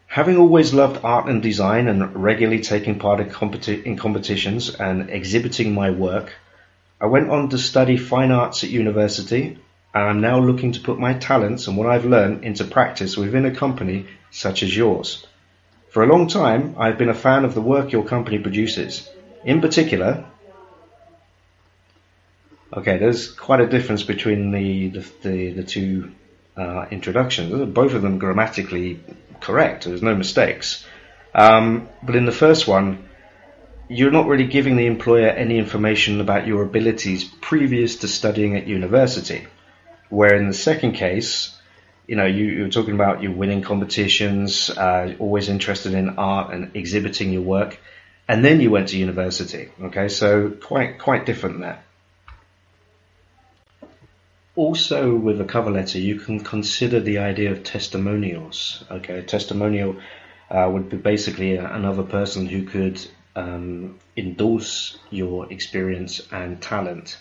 Having 0.08 0.38
always 0.38 0.74
loved 0.74 1.04
art 1.04 1.30
and 1.30 1.44
design 1.44 1.88
and 1.88 2.16
regularly 2.24 2.62
taking 2.62 2.98
part 2.98 3.20
in, 3.20 3.30
competi- 3.30 3.84
in 3.84 3.98
competitions 3.98 4.74
and 4.74 5.10
exhibiting 5.10 5.74
my 5.74 5.92
work, 5.92 6.34
I 7.00 7.06
went 7.06 7.30
on 7.30 7.50
to 7.50 7.58
study 7.58 7.98
fine 7.98 8.32
arts 8.32 8.64
at 8.64 8.72
university 8.72 9.60
and 9.94 10.04
I'm 10.04 10.22
now 10.22 10.40
looking 10.40 10.72
to 10.72 10.80
put 10.80 10.98
my 10.98 11.14
talents 11.14 11.68
and 11.68 11.78
what 11.78 11.88
I've 11.88 12.06
learned 12.06 12.44
into 12.44 12.64
practice 12.64 13.18
within 13.18 13.46
a 13.46 13.54
company 13.54 14.08
such 14.32 14.64
as 14.64 14.76
yours. 14.76 15.26
For 15.90 16.04
a 16.04 16.08
long 16.08 16.28
time, 16.28 16.76
I've 16.78 16.98
been 16.98 17.10
a 17.10 17.14
fan 17.26 17.46
of 17.46 17.54
the 17.54 17.62
work 17.62 17.92
your 17.92 18.04
company 18.04 18.40
produces. 18.40 19.10
In 19.44 19.62
particular, 19.62 20.26
okay, 22.74 22.98
there's 22.98 23.32
quite 23.32 23.60
a 23.60 23.68
difference 23.68 24.04
between 24.04 24.52
the 24.52 24.90
the, 24.90 25.06
the, 25.22 25.52
the 25.52 25.64
two 25.64 26.12
uh, 26.56 26.86
introductions. 26.92 27.74
Both 27.74 27.94
of 27.94 28.02
them 28.02 28.20
grammatically 28.20 29.00
correct. 29.40 29.86
There's 29.86 30.02
no 30.02 30.16
mistakes. 30.16 30.86
Um, 31.34 31.90
but 32.02 32.16
in 32.16 32.26
the 32.26 32.32
first 32.32 32.68
one, 32.68 33.08
you're 33.90 34.12
not 34.12 34.28
really 34.28 34.48
giving 34.48 34.76
the 34.76 34.88
employer 34.88 35.30
any 35.30 35.58
information 35.58 36.20
about 36.20 36.48
your 36.48 36.64
abilities 36.64 37.24
previous 37.24 37.98
to 37.98 38.08
studying 38.08 38.58
at 38.58 38.68
university. 38.68 39.48
Where 40.10 40.36
in 40.36 40.48
the 40.48 40.54
second 40.54 40.94
case, 40.94 41.56
you 42.08 42.16
know, 42.16 42.26
you, 42.26 42.46
you're 42.46 42.70
talking 42.70 42.94
about 42.94 43.22
you 43.22 43.32
winning 43.32 43.62
competitions, 43.62 44.70
uh, 44.70 45.14
always 45.20 45.50
interested 45.50 45.94
in 45.94 46.18
art 46.18 46.54
and 46.54 46.72
exhibiting 46.76 47.32
your 47.32 47.42
work, 47.42 47.80
and 48.28 48.44
then 48.44 48.60
you 48.62 48.72
went 48.72 48.90
to 48.90 48.98
university. 48.98 49.70
Okay, 49.82 50.08
so 50.08 50.50
quite 50.50 51.00
quite 51.00 51.26
different 51.26 51.60
there. 51.60 51.84
Also, 54.58 55.16
with 55.16 55.40
a 55.40 55.46
cover 55.46 55.70
letter, 55.70 56.00
you 56.00 56.20
can 56.20 56.40
consider 56.40 57.00
the 57.00 57.20
idea 57.20 57.52
of 57.52 57.64
testimonials. 57.64 58.84
Okay, 58.90 59.20
a 59.20 59.22
testimonial 59.22 59.98
uh, 60.50 60.68
would 60.74 60.90
be 60.90 60.98
basically 60.98 61.58
another 61.58 62.02
person 62.02 62.48
who 62.48 62.64
could 62.64 63.00
um, 63.36 64.00
endorse 64.18 64.98
your 65.12 65.52
experience 65.52 66.22
and 66.32 66.60
talent. 66.60 67.20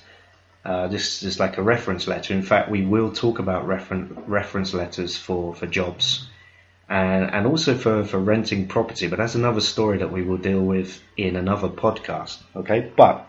Uh, 0.65 0.89
this 0.89 1.23
is 1.23 1.39
like 1.39 1.59
a 1.59 1.63
reference 1.63 2.09
letter. 2.09 2.33
In 2.33 2.41
fact, 2.41 2.71
we 2.71 2.87
will 2.87 3.13
talk 3.13 3.39
about 3.39 3.67
referen- 3.67 4.17
reference 4.27 4.73
letters 4.73 5.19
for, 5.19 5.55
for 5.55 5.67
jobs 5.67 6.27
and, 6.89 7.31
and 7.35 7.47
also 7.47 7.77
for, 7.77 8.03
for 8.05 8.19
renting 8.19 8.67
property, 8.67 9.09
but 9.09 9.19
that's 9.19 9.35
another 9.35 9.61
story 9.61 9.99
that 9.99 10.11
we 10.11 10.23
will 10.23 10.39
deal 10.39 10.63
with 10.63 11.03
in 11.19 11.37
another 11.37 11.69
podcast. 11.69 12.39
Okay, 12.55 12.91
but 12.97 13.29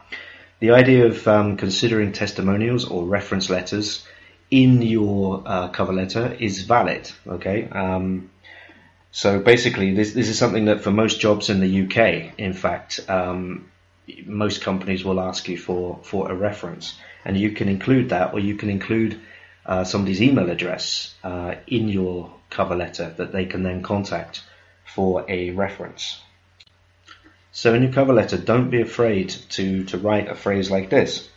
the 0.60 0.72
idea 0.72 1.06
of 1.06 1.28
um, 1.28 1.58
considering 1.58 2.12
testimonials 2.12 2.86
or 2.86 3.06
reference 3.06 3.50
letters 3.50 4.06
in 4.50 4.82
your 4.82 5.44
uh, 5.46 5.68
cover 5.70 5.94
letter 5.94 6.36
is 6.40 6.64
valid. 6.64 7.12
Okay. 7.28 7.68
Um, 7.70 8.30
so 9.12 9.40
basically, 9.40 9.94
this 9.94 10.14
this 10.14 10.30
is 10.30 10.38
something 10.38 10.66
that 10.66 10.82
for 10.82 10.92
most 10.92 11.20
jobs 11.20 11.50
in 11.50 11.60
the 11.60 11.82
UK, 11.84 12.38
in 12.38 12.54
fact, 12.54 13.00
um, 13.10 13.70
most 14.26 14.62
companies 14.62 15.04
will 15.04 15.20
ask 15.20 15.48
you 15.48 15.58
for 15.58 16.00
for 16.04 16.32
a 16.32 16.36
reference, 16.36 16.98
and 17.26 17.38
you 17.38 17.52
can 17.52 17.70
include 17.70 18.10
that, 18.10 18.34
or 18.34 18.40
you 18.40 18.56
can 18.56 18.70
include 18.70 19.20
uh, 19.66 19.84
somebody's 19.84 20.22
email 20.22 20.50
address 20.50 21.16
uh, 21.24 21.56
in 21.68 21.88
your 21.88 22.32
cover 22.50 22.76
letter 22.76 23.14
that 23.18 23.32
they 23.32 23.46
can 23.46 23.64
then 23.64 23.82
contact 23.82 24.44
for 24.86 25.26
a 25.28 25.52
reference. 25.52 26.22
So 27.58 27.74
in 27.74 27.82
your 27.82 27.92
cover 27.92 28.14
letter, 28.14 28.38
don't 28.38 28.70
be 28.70 28.82
afraid 28.82 29.30
to, 29.30 29.84
to 29.86 29.98
write 29.98 30.30
a 30.30 30.36
phrase 30.36 30.70
like 30.70 30.92
this. 30.92 31.28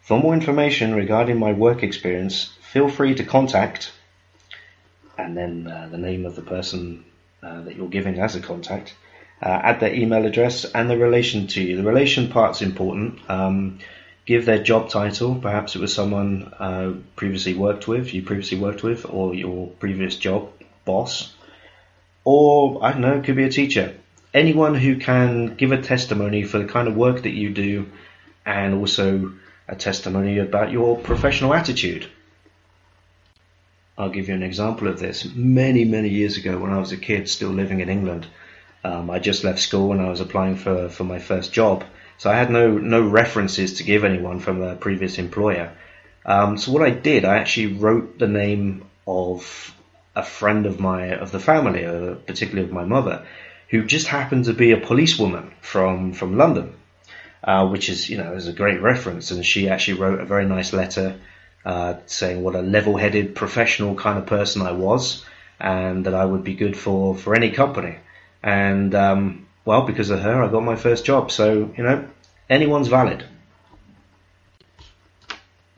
For 0.00 0.18
more 0.18 0.32
information 0.32 0.94
regarding 0.94 1.38
my 1.38 1.52
work 1.52 1.82
experience, 1.82 2.50
feel 2.62 2.88
free 2.88 3.14
to 3.16 3.24
contact, 3.24 3.92
and 5.18 5.36
then 5.36 5.66
uh, 5.66 5.88
the 5.90 5.98
name 5.98 6.24
of 6.24 6.36
the 6.36 6.40
person 6.40 7.04
uh, 7.42 7.60
that 7.60 7.76
you're 7.76 7.90
giving 7.90 8.18
as 8.18 8.34
a 8.34 8.40
contact, 8.40 8.94
uh, 9.42 9.60
add 9.62 9.80
their 9.80 9.92
email 9.92 10.24
address 10.24 10.64
and 10.64 10.88
the 10.88 10.96
relation 10.96 11.48
to 11.48 11.60
you. 11.60 11.76
The 11.76 11.82
relation 11.82 12.30
part's 12.30 12.62
important. 12.62 13.20
Um, 13.28 13.80
give 14.24 14.46
their 14.46 14.62
job 14.62 14.88
title. 14.88 15.34
Perhaps 15.34 15.76
it 15.76 15.82
was 15.82 15.92
someone 15.92 16.44
uh, 16.58 16.94
previously 17.16 17.52
worked 17.52 17.86
with, 17.86 18.14
you 18.14 18.22
previously 18.22 18.58
worked 18.58 18.82
with, 18.82 19.04
or 19.04 19.34
your 19.34 19.66
previous 19.66 20.16
job 20.16 20.50
boss. 20.86 21.30
Or, 22.24 22.82
I 22.82 22.92
don't 22.92 23.02
know, 23.02 23.18
it 23.18 23.24
could 23.24 23.36
be 23.36 23.44
a 23.44 23.50
teacher 23.50 23.99
anyone 24.32 24.74
who 24.74 24.96
can 24.96 25.54
give 25.56 25.72
a 25.72 25.82
testimony 25.82 26.44
for 26.44 26.58
the 26.58 26.66
kind 26.66 26.88
of 26.88 26.96
work 26.96 27.22
that 27.22 27.30
you 27.30 27.50
do 27.50 27.86
and 28.46 28.74
also 28.74 29.32
a 29.68 29.76
testimony 29.76 30.38
about 30.38 30.70
your 30.70 30.98
professional 30.98 31.54
attitude. 31.54 32.06
I'll 33.96 34.10
give 34.10 34.28
you 34.28 34.34
an 34.34 34.42
example 34.42 34.88
of 34.88 34.98
this. 34.98 35.26
Many, 35.34 35.84
many 35.84 36.08
years 36.08 36.38
ago, 36.38 36.58
when 36.58 36.72
I 36.72 36.78
was 36.78 36.92
a 36.92 36.96
kid 36.96 37.28
still 37.28 37.50
living 37.50 37.80
in 37.80 37.90
England, 37.90 38.26
um, 38.82 39.10
I 39.10 39.18
just 39.18 39.44
left 39.44 39.60
school 39.60 39.92
and 39.92 40.00
I 40.00 40.08
was 40.08 40.20
applying 40.20 40.56
for, 40.56 40.88
for 40.88 41.04
my 41.04 41.18
first 41.18 41.52
job. 41.52 41.84
So 42.16 42.30
I 42.30 42.34
had 42.34 42.50
no, 42.50 42.78
no 42.78 43.02
references 43.02 43.74
to 43.74 43.84
give 43.84 44.04
anyone 44.04 44.40
from 44.40 44.62
a 44.62 44.74
previous 44.74 45.18
employer. 45.18 45.72
Um, 46.24 46.56
so 46.56 46.72
what 46.72 46.82
I 46.82 46.90
did, 46.90 47.24
I 47.24 47.38
actually 47.38 47.74
wrote 47.74 48.18
the 48.18 48.28
name 48.28 48.86
of 49.06 49.74
a 50.16 50.22
friend 50.22 50.66
of 50.66 50.80
my, 50.80 51.14
of 51.14 51.30
the 51.30 51.40
family, 51.40 51.84
uh, 51.84 52.14
particularly 52.26 52.68
of 52.68 52.72
my 52.72 52.84
mother, 52.84 53.26
who 53.70 53.84
just 53.84 54.08
happened 54.08 54.44
to 54.44 54.52
be 54.52 54.72
a 54.72 54.76
policewoman 54.76 55.52
from 55.60 56.12
from 56.12 56.36
London, 56.36 56.74
uh, 57.44 57.66
which 57.68 57.88
is 57.88 58.08
you 58.10 58.18
know 58.18 58.32
is 58.34 58.48
a 58.48 58.52
great 58.52 58.82
reference. 58.82 59.30
And 59.30 59.46
she 59.46 59.68
actually 59.68 59.98
wrote 60.00 60.20
a 60.20 60.24
very 60.24 60.44
nice 60.44 60.72
letter 60.72 61.16
uh, 61.64 61.94
saying 62.06 62.42
what 62.42 62.54
a 62.54 62.62
level-headed, 62.62 63.34
professional 63.34 63.94
kind 63.94 64.18
of 64.18 64.26
person 64.26 64.62
I 64.62 64.72
was, 64.72 65.24
and 65.58 66.06
that 66.06 66.14
I 66.14 66.24
would 66.24 66.44
be 66.44 66.54
good 66.54 66.76
for 66.76 67.14
for 67.14 67.34
any 67.34 67.50
company. 67.50 67.96
And 68.42 68.94
um, 68.94 69.46
well, 69.64 69.82
because 69.82 70.10
of 70.10 70.20
her, 70.20 70.42
I 70.42 70.50
got 70.50 70.64
my 70.64 70.76
first 70.76 71.04
job. 71.04 71.30
So 71.30 71.72
you 71.76 71.84
know, 71.84 72.08
anyone's 72.48 72.88
valid. 72.88 73.24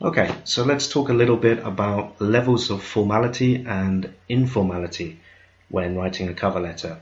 Okay, 0.01 0.35
so 0.43 0.63
let's 0.65 0.89
talk 0.89 1.07
a 1.09 1.13
little 1.13 1.37
bit 1.37 1.59
about 1.59 2.19
levels 2.19 2.69
of 2.69 2.83
formality 2.83 3.63
and 3.65 4.13
informality 4.27 5.19
when 5.69 5.95
writing 5.95 6.27
a 6.27 6.33
cover 6.33 6.59
letter. 6.59 6.99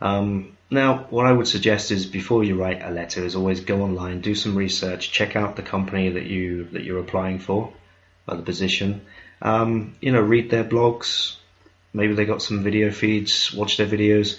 Um, 0.00 0.56
now, 0.70 1.06
what 1.10 1.26
I 1.26 1.32
would 1.32 1.46
suggest 1.46 1.90
is 1.90 2.06
before 2.06 2.42
you 2.42 2.60
write 2.60 2.82
a 2.82 2.90
letter, 2.90 3.24
is 3.24 3.36
always 3.36 3.60
go 3.60 3.82
online, 3.82 4.20
do 4.20 4.34
some 4.34 4.56
research, 4.56 5.12
check 5.12 5.36
out 5.36 5.56
the 5.56 5.62
company 5.62 6.10
that 6.10 6.26
you 6.26 6.64
that 6.72 6.82
you're 6.82 6.98
applying 6.98 7.38
for, 7.38 7.72
or 8.26 8.36
the 8.36 8.42
position. 8.42 9.02
Um, 9.40 9.94
you 10.00 10.12
know, 10.12 10.20
read 10.20 10.50
their 10.50 10.64
blogs. 10.64 11.36
Maybe 11.92 12.14
they 12.14 12.24
got 12.24 12.42
some 12.42 12.64
video 12.64 12.90
feeds. 12.90 13.52
Watch 13.54 13.76
their 13.76 13.86
videos. 13.86 14.38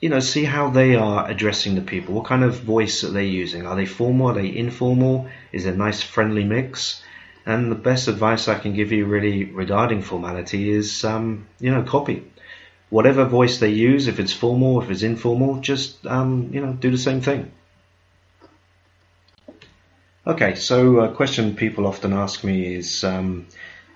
You 0.00 0.08
know, 0.08 0.20
see 0.20 0.44
how 0.44 0.70
they 0.70 0.96
are 0.96 1.30
addressing 1.30 1.76
the 1.76 1.82
people. 1.82 2.14
What 2.14 2.24
kind 2.24 2.42
of 2.42 2.58
voice 2.60 3.04
are 3.04 3.10
they 3.10 3.26
using? 3.26 3.66
Are 3.66 3.76
they 3.76 3.86
formal? 3.86 4.30
Are 4.30 4.34
they 4.34 4.56
informal? 4.56 5.28
Is 5.52 5.66
it 5.66 5.74
a 5.74 5.76
nice 5.76 6.02
friendly 6.02 6.44
mix? 6.44 7.02
And 7.44 7.70
the 7.70 7.76
best 7.76 8.08
advice 8.08 8.48
I 8.48 8.58
can 8.58 8.72
give 8.72 8.90
you 8.90 9.04
really 9.04 9.44
regarding 9.44 10.02
formality 10.02 10.70
is, 10.70 11.04
um, 11.04 11.46
you 11.60 11.70
know, 11.70 11.82
copy 11.82 12.24
whatever 12.92 13.24
voice 13.24 13.58
they 13.58 13.70
use, 13.70 14.06
if 14.06 14.20
it's 14.20 14.34
formal, 14.34 14.82
if 14.82 14.90
it's 14.90 15.02
informal, 15.02 15.60
just 15.60 16.06
um, 16.06 16.50
you 16.52 16.60
know 16.60 16.74
do 16.74 16.90
the 16.90 16.98
same 16.98 17.22
thing. 17.22 17.50
Okay, 20.26 20.54
so 20.54 21.00
a 21.00 21.08
question 21.08 21.56
people 21.56 21.86
often 21.86 22.12
ask 22.12 22.44
me 22.44 22.74
is, 22.76 23.02
um, 23.02 23.46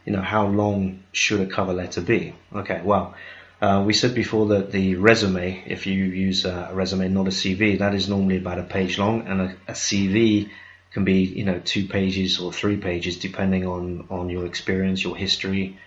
you 0.04 0.12
know, 0.12 0.22
how 0.22 0.46
long 0.46 1.04
should 1.12 1.40
a 1.40 1.46
cover 1.46 1.72
letter 1.72 2.00
be? 2.00 2.34
Okay, 2.52 2.80
well, 2.82 3.14
uh, 3.60 3.84
we 3.86 3.92
said 3.92 4.14
before 4.14 4.46
that 4.46 4.72
the 4.72 4.96
resume, 4.96 5.62
if 5.66 5.86
you 5.86 6.02
use 6.02 6.44
a 6.46 6.70
resume, 6.72 7.08
not 7.08 7.28
a 7.28 7.30
CV, 7.30 7.78
that 7.78 7.94
is 7.94 8.08
normally 8.08 8.38
about 8.38 8.58
a 8.58 8.64
page 8.64 8.98
long, 8.98 9.26
and 9.28 9.40
a, 9.42 9.56
a 9.68 9.72
CV 9.72 10.48
can 10.90 11.04
be, 11.04 11.20
you 11.22 11.44
know, 11.44 11.60
two 11.62 11.86
pages 11.86 12.40
or 12.40 12.50
three 12.50 12.78
pages, 12.78 13.18
depending 13.18 13.66
on 13.66 14.06
on 14.08 14.30
your 14.30 14.46
experience, 14.46 15.04
your 15.04 15.16
history, 15.16 15.78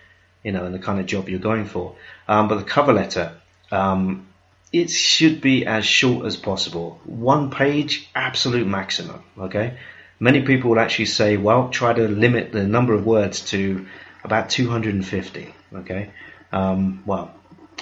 you 0.42 0.52
know, 0.52 0.64
and 0.64 0.74
the 0.74 0.78
kind 0.78 1.00
of 1.00 1.06
job 1.06 1.28
you're 1.28 1.38
going 1.38 1.66
for. 1.66 1.96
Um, 2.28 2.48
but 2.48 2.56
the 2.56 2.64
cover 2.64 2.92
letter, 2.92 3.32
um, 3.70 4.26
it 4.72 4.90
should 4.90 5.40
be 5.40 5.66
as 5.66 5.84
short 5.84 6.26
as 6.26 6.36
possible. 6.36 7.00
One 7.04 7.50
page, 7.50 8.08
absolute 8.14 8.66
maximum. 8.66 9.22
Okay. 9.38 9.78
Many 10.18 10.42
people 10.42 10.70
will 10.70 10.78
actually 10.78 11.06
say, 11.06 11.36
well, 11.36 11.70
try 11.70 11.92
to 11.92 12.06
limit 12.06 12.52
the 12.52 12.66
number 12.66 12.92
of 12.92 13.06
words 13.06 13.40
to 13.50 13.86
about 14.22 14.50
250. 14.50 15.54
Okay. 15.74 16.10
Um, 16.52 17.02
well, 17.06 17.34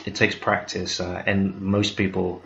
it 0.07 0.15
takes 0.15 0.35
practice, 0.35 1.01
uh, 1.01 1.23
and 1.27 1.61
most 1.61 1.97
people, 1.97 2.43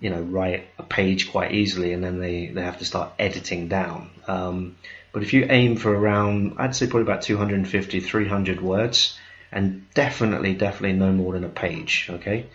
you 0.00 0.10
know, 0.10 0.22
write 0.22 0.68
a 0.78 0.82
page 0.82 1.30
quite 1.30 1.52
easily, 1.52 1.92
and 1.92 2.02
then 2.02 2.20
they, 2.20 2.46
they 2.46 2.62
have 2.62 2.78
to 2.78 2.84
start 2.84 3.12
editing 3.18 3.68
down. 3.68 4.10
Um, 4.28 4.76
but 5.12 5.22
if 5.22 5.32
you 5.32 5.46
aim 5.50 5.76
for 5.76 5.94
around, 5.94 6.54
I'd 6.58 6.74
say 6.74 6.86
probably 6.86 7.02
about 7.02 7.22
250, 7.22 8.00
300 8.00 8.60
words, 8.60 9.18
and 9.52 9.86
definitely, 9.94 10.54
definitely 10.54 10.98
no 10.98 11.12
more 11.12 11.34
than 11.34 11.44
a 11.44 11.48
page. 11.48 12.08
Okay, 12.10 12.46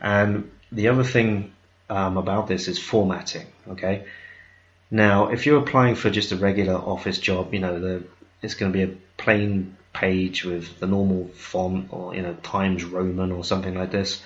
and 0.00 0.50
the 0.70 0.88
other 0.88 1.04
thing 1.04 1.52
um, 1.90 2.16
about 2.16 2.46
this 2.46 2.68
is 2.68 2.78
formatting. 2.78 3.46
Okay, 3.68 4.06
now 4.90 5.28
if 5.28 5.46
you're 5.46 5.58
applying 5.58 5.96
for 5.96 6.10
just 6.10 6.32
a 6.32 6.36
regular 6.36 6.74
office 6.74 7.18
job, 7.18 7.52
you 7.52 7.60
know 7.60 7.78
the 7.80 8.04
it's 8.42 8.54
going 8.54 8.72
to 8.72 8.76
be 8.76 8.84
a 8.84 8.96
plain 9.16 9.76
page 9.92 10.44
with 10.44 10.78
the 10.80 10.86
normal 10.86 11.28
font 11.28 11.88
or 11.90 12.14
you 12.14 12.22
know 12.22 12.34
Times 12.42 12.84
Roman 12.84 13.32
or 13.32 13.44
something 13.44 13.74
like 13.74 13.90
this. 13.90 14.22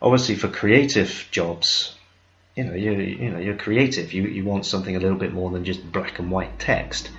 Obviously, 0.00 0.34
for 0.36 0.48
creative 0.48 1.28
jobs, 1.30 1.94
you 2.56 2.64
know 2.64 2.74
you 2.74 2.92
you 2.92 3.30
know 3.30 3.38
you're 3.38 3.56
creative. 3.56 4.12
You 4.12 4.24
you 4.24 4.44
want 4.44 4.66
something 4.66 4.96
a 4.96 5.00
little 5.00 5.18
bit 5.18 5.32
more 5.32 5.50
than 5.50 5.64
just 5.64 5.92
black 5.92 6.18
and 6.18 6.30
white 6.30 6.58
text. 6.58 7.10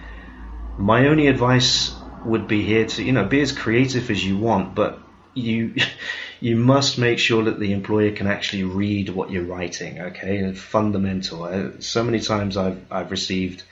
My 0.77 1.07
only 1.07 1.27
advice 1.27 1.93
would 2.25 2.47
be 2.47 2.63
here 2.63 2.85
to 2.85 3.03
you 3.03 3.11
know 3.11 3.25
be 3.25 3.41
as 3.41 3.51
creative 3.51 4.09
as 4.09 4.23
you 4.23 4.37
want, 4.37 4.75
but 4.75 4.99
you 5.33 5.75
you 6.39 6.55
must 6.55 6.97
make 6.97 7.19
sure 7.19 7.43
that 7.43 7.59
the 7.59 7.73
employer 7.73 8.11
can 8.11 8.27
actually 8.27 8.63
read 8.63 9.09
what 9.09 9.31
you're 9.31 9.43
writing. 9.43 9.99
Okay, 9.99 10.37
and 10.37 10.57
fundamental. 10.57 11.43
Uh, 11.43 11.79
so 11.79 12.03
many 12.03 12.19
times 12.19 12.57
I've 12.57 12.79
I've 12.91 13.11
received 13.11 13.63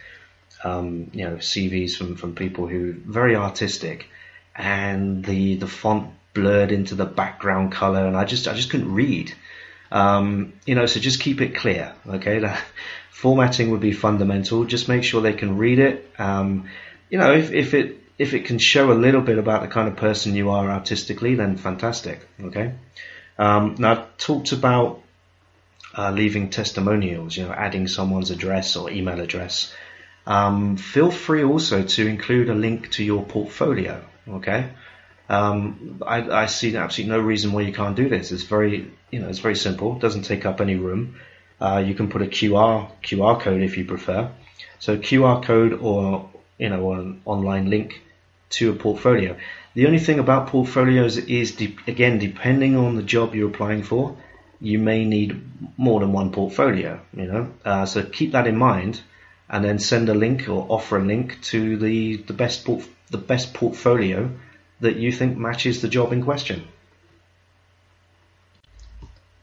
um, 0.64 1.10
you 1.14 1.26
know 1.30 1.36
CVs 1.36 1.96
from 1.96 2.16
from 2.16 2.36
people 2.36 2.68
who 2.68 2.94
very 2.94 3.36
artistic, 3.36 4.08
and 4.56 5.24
the 5.24 5.56
the 5.56 5.68
font 5.68 6.12
blurred 6.34 6.72
into 6.72 6.96
the 6.96 7.06
background 7.06 7.72
color, 7.72 8.06
and 8.06 8.16
I 8.16 8.26
just 8.26 8.48
I 8.48 8.54
just 8.54 8.70
couldn't 8.70 8.94
read. 8.94 9.34
Um, 9.90 10.54
you 10.66 10.76
know, 10.76 10.86
so 10.86 11.00
just 11.00 11.22
keep 11.22 11.42
it 11.42 11.56
clear. 11.56 11.94
Okay, 12.08 12.40
the 12.40 12.58
formatting 13.12 13.72
would 13.72 13.82
be 13.82 13.94
fundamental. 13.94 14.66
Just 14.66 14.88
make 14.88 15.04
sure 15.04 15.22
they 15.22 15.34
can 15.34 15.58
read 15.58 15.80
it. 15.80 16.12
Um, 16.20 16.70
you 17.10 17.18
know, 17.18 17.34
if 17.34 17.52
if 17.52 17.74
it 17.74 18.07
if 18.18 18.34
it 18.34 18.46
can 18.46 18.58
show 18.58 18.92
a 18.92 18.94
little 18.94 19.22
bit 19.22 19.38
about 19.38 19.62
the 19.62 19.68
kind 19.68 19.88
of 19.88 19.96
person 19.96 20.36
you 20.36 20.50
are 20.50 20.70
artistically, 20.70 21.36
then 21.36 21.58
fantastic. 21.58 22.28
Okay. 22.42 22.74
Um, 23.38 23.76
now 23.78 23.92
I've 23.92 24.18
talked 24.18 24.52
about 24.52 25.02
uh, 25.96 26.12
leaving 26.12 26.50
testimonials. 26.50 27.38
You 27.38 27.46
know, 27.46 27.54
adding 27.54 27.88
someone's 27.88 28.32
address 28.32 28.76
or 28.76 28.90
email 28.90 29.20
address. 29.20 29.74
Um, 30.26 30.78
feel 30.78 31.12
free 31.12 31.44
also 31.44 31.84
to 31.84 32.08
include 32.08 32.50
a 32.50 32.56
link 32.56 32.92
to 32.92 33.04
your 33.04 33.24
portfolio. 33.24 34.04
Okay. 34.28 34.70
Um, 35.30 36.02
I, 36.06 36.44
I, 36.44 36.46
see 36.46 36.76
absolutely 36.76 37.16
no 37.18 37.22
reason 37.22 37.52
why 37.52 37.62
you 37.62 37.74
can't 37.74 37.98
do 37.98 38.08
this. 38.08 38.32
It's 38.32 38.44
very, 38.44 38.90
you 39.12 39.20
know, 39.20 39.28
it's 39.28 39.40
very 39.40 39.58
simple. 39.58 39.98
It 39.98 40.00
doesn't 40.00 40.22
take 40.22 40.46
up 40.46 40.62
any 40.62 40.76
room. 40.76 41.16
Uh, 41.60 41.84
you 41.86 41.96
can 41.96 42.10
put 42.10 42.22
a 42.22 42.26
QR 42.26 42.90
QR 43.04 43.40
code 43.40 43.62
if 43.62 43.78
you 43.78 43.86
prefer. 43.86 44.32
So 44.80 44.98
QR 44.98 45.44
code 45.44 45.74
or 45.74 46.30
you 46.58 46.70
know 46.70 46.94
an 46.94 47.22
online 47.26 47.70
link 47.70 48.02
to 48.50 48.72
a 48.72 48.76
portfolio. 48.76 49.36
The 49.74 49.86
only 49.86 50.00
thing 50.00 50.20
about 50.20 50.48
portfolios 50.48 51.18
is, 51.18 51.56
de- 51.56 51.78
again, 51.88 52.18
depending 52.20 52.76
on 52.76 52.96
the 52.96 53.04
job 53.04 53.36
you're 53.36 53.50
applying 53.50 53.84
for, 53.84 54.18
you 54.60 54.80
may 54.80 55.06
need 55.06 55.42
more 55.78 56.00
than 56.00 56.14
one 56.14 56.32
portfolio. 56.32 57.00
You 57.14 57.28
know, 57.28 57.54
uh, 57.64 57.86
so 57.86 58.04
keep 58.04 58.32
that 58.32 58.48
in 58.48 58.58
mind, 58.58 59.02
and 59.50 59.64
then 59.64 59.80
send 59.80 60.10
a 60.10 60.14
link 60.14 60.50
or 60.50 60.66
offer 60.70 60.98
a 60.98 61.04
link 61.04 61.42
to 61.44 61.78
the 61.78 62.18
the 62.18 62.34
best 62.34 62.66
port- 62.66 62.90
the 63.12 63.18
best 63.18 63.54
portfolio 63.54 64.32
that 64.80 64.96
you 64.96 65.12
think 65.12 65.38
matches 65.38 65.82
the 65.82 65.88
job 65.88 66.12
in 66.12 66.24
question. 66.24 66.68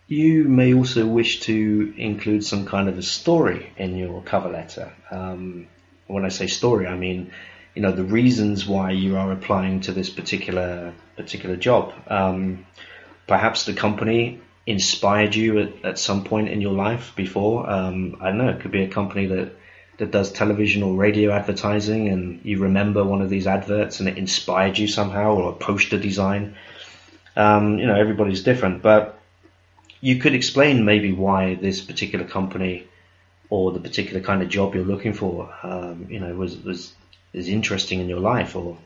You 0.07 0.45
may 0.45 0.75
also 0.75 1.07
wish 1.07 1.41
to 1.41 1.95
include 1.97 2.45
some 2.45 2.67
kind 2.67 2.89
of 2.89 2.99
a 2.99 3.03
story 3.03 3.73
in 3.77 3.97
your 3.97 4.23
cover 4.23 4.51
letter. 4.51 4.93
Um, 5.11 5.67
when 6.07 6.25
I 6.25 6.29
say 6.29 6.47
story, 6.47 6.87
I 6.87 6.97
mean 6.97 7.33
you 7.75 7.83
know 7.83 7.93
the 7.93 8.05
reasons 8.05 8.67
why 8.67 8.91
you 8.93 9.17
are 9.17 9.33
applying 9.33 9.81
to 9.81 9.93
this 9.93 10.11
particular 10.11 10.93
particular 11.17 11.57
job. 11.57 11.93
Um, 12.07 12.67
perhaps 13.27 13.65
the 13.65 13.75
company 13.75 14.41
inspired 14.67 15.35
you 15.35 15.59
at, 15.59 15.85
at 15.85 15.99
some 15.99 16.25
point 16.25 16.49
in 16.49 16.61
your 16.61 16.73
life 16.73 17.13
before. 17.17 17.69
Um, 17.69 18.17
I 18.21 18.29
don't 18.29 18.39
know. 18.39 18.49
It 18.49 18.61
could 18.61 18.71
be 18.71 18.83
a 18.83 18.89
company 18.89 19.27
that 19.27 19.53
that 19.99 20.11
does 20.11 20.33
television 20.33 20.83
or 20.83 20.95
radio 20.95 21.31
advertising, 21.33 22.09
and 22.09 22.41
you 22.45 22.59
remember 22.61 23.05
one 23.05 23.23
of 23.23 23.31
these 23.31 23.47
adverts, 23.47 24.01
and 24.01 24.09
it 24.09 24.19
inspired 24.19 24.79
you 24.79 24.89
somehow, 24.89 25.35
or 25.35 25.51
a 25.51 25.55
poster 25.55 25.99
design. 25.99 26.57
Um, 27.37 27.79
you 27.79 27.87
know, 27.87 27.97
everybody's 27.97 28.43
different, 28.43 28.83
but 28.83 29.19
you 30.01 30.21
could 30.21 30.35
explain 30.35 30.85
maybe 30.85 31.13
why 31.13 31.55
this 31.55 31.81
particular 31.81 32.25
company 32.25 32.87
or 33.51 33.73
the 33.73 33.81
particular 33.81 34.21
kind 34.21 34.43
of 34.43 34.49
job 34.49 34.75
you're 34.75 34.85
looking 34.85 35.13
for, 35.13 35.53
um, 35.63 36.07
you 36.11 36.21
know, 36.21 36.33
was 36.35 36.57
was 36.59 36.93
is 37.35 37.49
interesting 37.49 38.01
in 38.01 38.09
your 38.09 38.21
life 38.21 38.57
or 38.57 38.79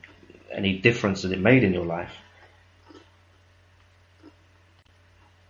any 0.51 0.79
difference 0.79 1.23
that 1.23 1.33
it 1.33 1.39
made 1.39 1.63
in 1.63 1.73
your 1.73 1.85
life. 1.85 2.13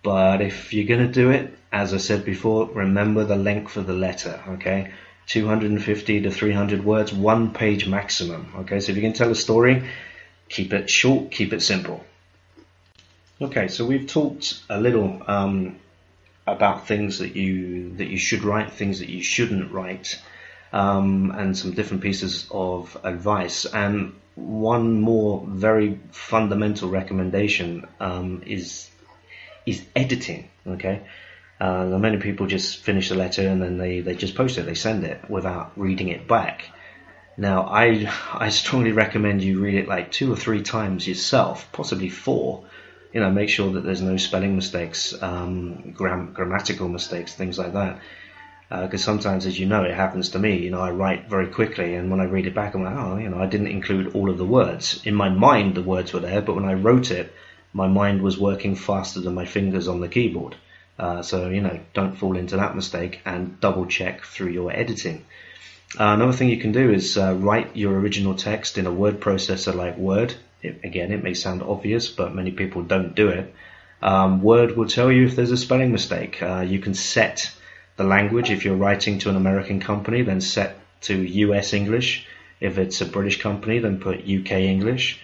But 0.02 0.42
if 0.42 0.74
you're 0.74 0.86
going 0.86 1.06
to 1.06 1.12
do 1.12 1.30
it, 1.30 1.56
as 1.72 1.94
I 1.94 1.98
said 1.98 2.24
before, 2.24 2.66
remember 2.66 3.24
the 3.24 3.36
length 3.36 3.76
of 3.76 3.86
the 3.86 3.94
letter, 3.94 4.42
okay? 4.48 4.92
250 5.26 6.22
to 6.22 6.30
300 6.30 6.84
words, 6.84 7.12
one 7.12 7.52
page 7.52 7.86
maximum, 7.86 8.52
okay? 8.60 8.80
So 8.80 8.92
if 8.92 8.96
you 8.96 9.02
can 9.02 9.12
tell 9.12 9.30
a 9.30 9.34
story, 9.34 9.88
keep 10.48 10.72
it 10.72 10.90
short, 10.90 11.30
keep 11.30 11.52
it 11.52 11.62
simple. 11.62 12.04
Okay, 13.40 13.68
so 13.68 13.86
we've 13.86 14.08
talked 14.08 14.60
a 14.68 14.80
little 14.80 15.22
um, 15.28 15.76
about 16.46 16.88
things 16.88 17.18
that 17.18 17.36
you 17.36 17.94
that 17.96 18.08
you 18.08 18.18
should 18.18 18.42
write, 18.42 18.72
things 18.72 18.98
that 18.98 19.08
you 19.08 19.22
shouldn't 19.22 19.70
write 19.70 20.20
um, 20.72 21.32
and 21.36 21.56
some 21.56 21.72
different 21.72 22.02
pieces 22.02 22.46
of 22.50 22.96
advice. 23.04 23.64
And 23.64 24.14
one 24.34 25.00
more 25.00 25.44
very 25.46 25.98
fundamental 26.12 26.88
recommendation 26.88 27.86
um, 28.00 28.42
is 28.46 28.90
is 29.66 29.84
editing. 29.96 30.48
Okay, 30.66 31.02
uh, 31.60 31.84
many 31.86 32.18
people 32.18 32.46
just 32.46 32.78
finish 32.78 33.08
the 33.08 33.14
letter 33.14 33.46
and 33.48 33.60
then 33.60 33.78
they, 33.78 34.00
they 34.00 34.14
just 34.14 34.34
post 34.34 34.58
it, 34.58 34.66
they 34.66 34.74
send 34.74 35.04
it 35.04 35.28
without 35.28 35.72
reading 35.76 36.08
it 36.08 36.28
back. 36.28 36.64
Now, 37.36 37.62
I 37.62 38.12
I 38.32 38.50
strongly 38.50 38.92
recommend 38.92 39.42
you 39.42 39.60
read 39.60 39.74
it 39.74 39.88
like 39.88 40.12
two 40.12 40.32
or 40.32 40.36
three 40.36 40.62
times 40.62 41.06
yourself, 41.06 41.70
possibly 41.72 42.08
four. 42.08 42.64
You 43.12 43.20
know, 43.20 43.30
make 43.30 43.48
sure 43.48 43.72
that 43.72 43.84
there's 43.84 44.02
no 44.02 44.18
spelling 44.18 44.54
mistakes, 44.54 45.14
um, 45.22 45.92
gram- 45.92 46.34
grammatical 46.34 46.88
mistakes, 46.88 47.34
things 47.34 47.58
like 47.58 47.72
that 47.72 48.00
because 48.68 49.02
uh, 49.02 49.04
sometimes, 49.04 49.46
as 49.46 49.58
you 49.58 49.64
know, 49.64 49.84
it 49.84 49.94
happens 49.94 50.30
to 50.30 50.38
me. 50.38 50.58
You 50.58 50.70
know, 50.70 50.80
I 50.80 50.90
write 50.90 51.30
very 51.30 51.46
quickly, 51.46 51.94
and 51.94 52.10
when 52.10 52.20
I 52.20 52.24
read 52.24 52.46
it 52.46 52.54
back, 52.54 52.74
I'm 52.74 52.84
like, 52.84 52.96
oh, 52.96 53.16
you 53.16 53.30
know, 53.30 53.40
I 53.40 53.46
didn't 53.46 53.68
include 53.68 54.14
all 54.14 54.28
of 54.28 54.36
the 54.36 54.44
words. 54.44 55.00
In 55.06 55.14
my 55.14 55.30
mind, 55.30 55.74
the 55.74 55.82
words 55.82 56.12
were 56.12 56.20
there, 56.20 56.42
but 56.42 56.54
when 56.54 56.66
I 56.66 56.74
wrote 56.74 57.10
it, 57.10 57.32
my 57.72 57.86
mind 57.86 58.20
was 58.20 58.38
working 58.38 58.74
faster 58.74 59.20
than 59.20 59.34
my 59.34 59.46
fingers 59.46 59.88
on 59.88 60.00
the 60.00 60.08
keyboard. 60.08 60.56
Uh, 60.98 61.22
so, 61.22 61.48
you 61.48 61.62
know, 61.62 61.80
don't 61.94 62.16
fall 62.16 62.36
into 62.36 62.56
that 62.56 62.76
mistake 62.76 63.20
and 63.24 63.58
double 63.60 63.86
check 63.86 64.24
through 64.24 64.50
your 64.50 64.70
editing. 64.70 65.24
Uh, 65.98 66.12
another 66.12 66.32
thing 66.32 66.50
you 66.50 66.58
can 66.58 66.72
do 66.72 66.90
is 66.90 67.16
uh, 67.16 67.34
write 67.34 67.74
your 67.76 67.98
original 67.98 68.34
text 68.34 68.76
in 68.76 68.86
a 68.86 68.92
word 68.92 69.20
processor 69.20 69.74
like 69.74 69.96
Word. 69.96 70.34
It, 70.60 70.80
again, 70.84 71.12
it 71.12 71.22
may 71.22 71.34
sound 71.34 71.62
obvious, 71.62 72.08
but 72.08 72.34
many 72.34 72.50
people 72.50 72.82
don't 72.82 73.14
do 73.14 73.28
it. 73.28 73.54
Um, 74.02 74.42
Word 74.42 74.76
will 74.76 74.88
tell 74.88 75.10
you 75.10 75.24
if 75.24 75.36
there's 75.36 75.52
a 75.52 75.56
spelling 75.56 75.92
mistake. 75.92 76.42
Uh, 76.42 76.60
you 76.60 76.80
can 76.80 76.94
set 76.94 77.50
the 77.98 78.04
language. 78.04 78.50
If 78.50 78.64
you're 78.64 78.76
writing 78.76 79.18
to 79.20 79.28
an 79.28 79.36
American 79.36 79.80
company, 79.80 80.22
then 80.22 80.40
set 80.40 80.78
to 81.02 81.14
US 81.14 81.74
English. 81.74 82.26
If 82.60 82.78
it's 82.78 83.00
a 83.02 83.06
British 83.06 83.42
company, 83.42 83.78
then 83.80 84.00
put 84.00 84.20
UK 84.20 84.52
English. 84.52 85.20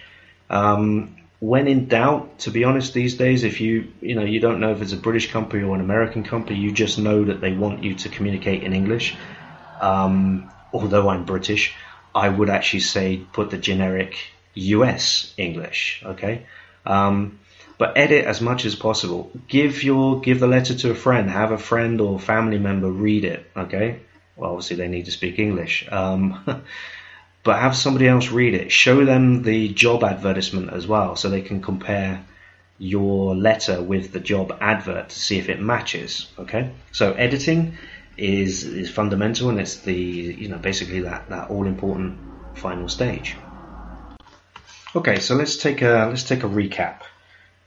Um, 0.49 1.15
when 1.39 1.67
in 1.67 1.87
doubt, 1.87 2.39
to 2.39 2.51
be 2.51 2.63
honest, 2.63 2.93
these 2.93 3.15
days, 3.15 3.43
if 3.43 3.59
you 3.59 3.87
you 4.01 4.15
know 4.15 4.23
you 4.23 4.39
don't 4.39 4.59
know 4.59 4.71
if 4.71 4.81
it's 4.81 4.93
a 4.93 4.97
British 5.07 5.31
company 5.31 5.63
or 5.63 5.75
an 5.75 5.81
American 5.81 6.23
company, 6.23 6.59
you 6.59 6.71
just 6.71 6.99
know 6.99 7.25
that 7.25 7.41
they 7.41 7.53
want 7.53 7.83
you 7.83 7.95
to 7.95 8.09
communicate 8.09 8.63
in 8.63 8.73
English. 8.73 9.15
Um, 9.81 10.51
although 10.71 11.09
I'm 11.09 11.25
British, 11.25 11.73
I 12.13 12.29
would 12.29 12.49
actually 12.49 12.81
say 12.81 13.21
put 13.33 13.49
the 13.49 13.57
generic 13.57 14.15
US 14.53 15.33
English. 15.37 16.03
Okay. 16.05 16.45
Um, 16.85 17.39
but 17.77 17.97
edit 17.97 18.25
as 18.25 18.41
much 18.41 18.65
as 18.65 18.75
possible. 18.75 19.31
Give 19.47 19.83
your 19.83 20.21
give 20.21 20.39
the 20.39 20.47
letter 20.47 20.75
to 20.75 20.91
a 20.91 20.95
friend. 20.95 21.29
Have 21.29 21.51
a 21.51 21.57
friend 21.57 21.99
or 22.01 22.19
family 22.19 22.59
member 22.59 22.89
read 22.89 23.25
it. 23.25 23.49
Okay. 23.55 23.99
Well, 24.35 24.51
obviously 24.51 24.77
they 24.77 24.87
need 24.87 25.05
to 25.05 25.11
speak 25.11 25.39
English. 25.39 25.87
Um, 25.91 26.43
but 27.43 27.59
have 27.59 27.75
somebody 27.75 28.07
else 28.07 28.29
read 28.29 28.53
it. 28.53 28.71
Show 28.71 29.05
them 29.05 29.43
the 29.43 29.69
job 29.69 30.03
advertisement 30.03 30.73
as 30.73 30.87
well, 30.87 31.15
so 31.15 31.29
they 31.29 31.41
can 31.41 31.61
compare 31.61 32.25
your 32.77 33.35
letter 33.35 33.81
with 33.81 34.11
the 34.11 34.19
job 34.19 34.57
advert 34.59 35.09
to 35.09 35.19
see 35.19 35.37
if 35.37 35.47
it 35.47 35.59
matches. 35.59 36.27
Okay. 36.39 36.71
So 36.91 37.13
editing 37.13 37.77
is 38.17 38.63
is 38.63 38.89
fundamental, 38.89 39.49
and 39.49 39.59
it's 39.59 39.77
the 39.77 39.95
you 39.95 40.47
know 40.47 40.57
basically 40.57 41.01
that 41.01 41.29
that 41.29 41.49
all 41.49 41.65
important 41.65 42.17
final 42.55 42.89
stage. 42.89 43.35
Okay, 44.95 45.19
so 45.19 45.35
let's 45.35 45.57
take 45.57 45.81
a 45.81 46.07
let's 46.09 46.23
take 46.23 46.43
a 46.43 46.47
recap. 46.47 47.01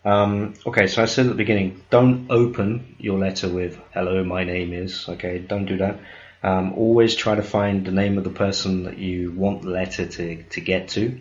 Um, 0.08 0.54
okay, 0.64 0.86
so 0.86 1.02
I 1.02 1.06
said 1.06 1.26
at 1.26 1.32
the 1.32 1.42
beginning, 1.44 1.82
don't 1.90 2.30
open 2.30 2.96
your 2.98 3.18
letter 3.18 3.48
with 3.58 3.78
"Hello, 3.92 4.24
my 4.24 4.42
name 4.44 4.72
is." 4.72 5.06
Okay, 5.06 5.38
don't 5.38 5.66
do 5.66 5.76
that. 5.84 6.00
Um, 6.42 6.72
always 6.84 7.14
try 7.14 7.34
to 7.34 7.42
find 7.42 7.84
the 7.84 7.92
name 8.02 8.16
of 8.16 8.24
the 8.24 8.36
person 8.44 8.84
that 8.84 8.96
you 8.96 9.32
want 9.32 9.62
the 9.62 9.68
letter 9.80 10.06
to, 10.06 10.42
to 10.54 10.60
get 10.60 10.88
to. 10.96 11.20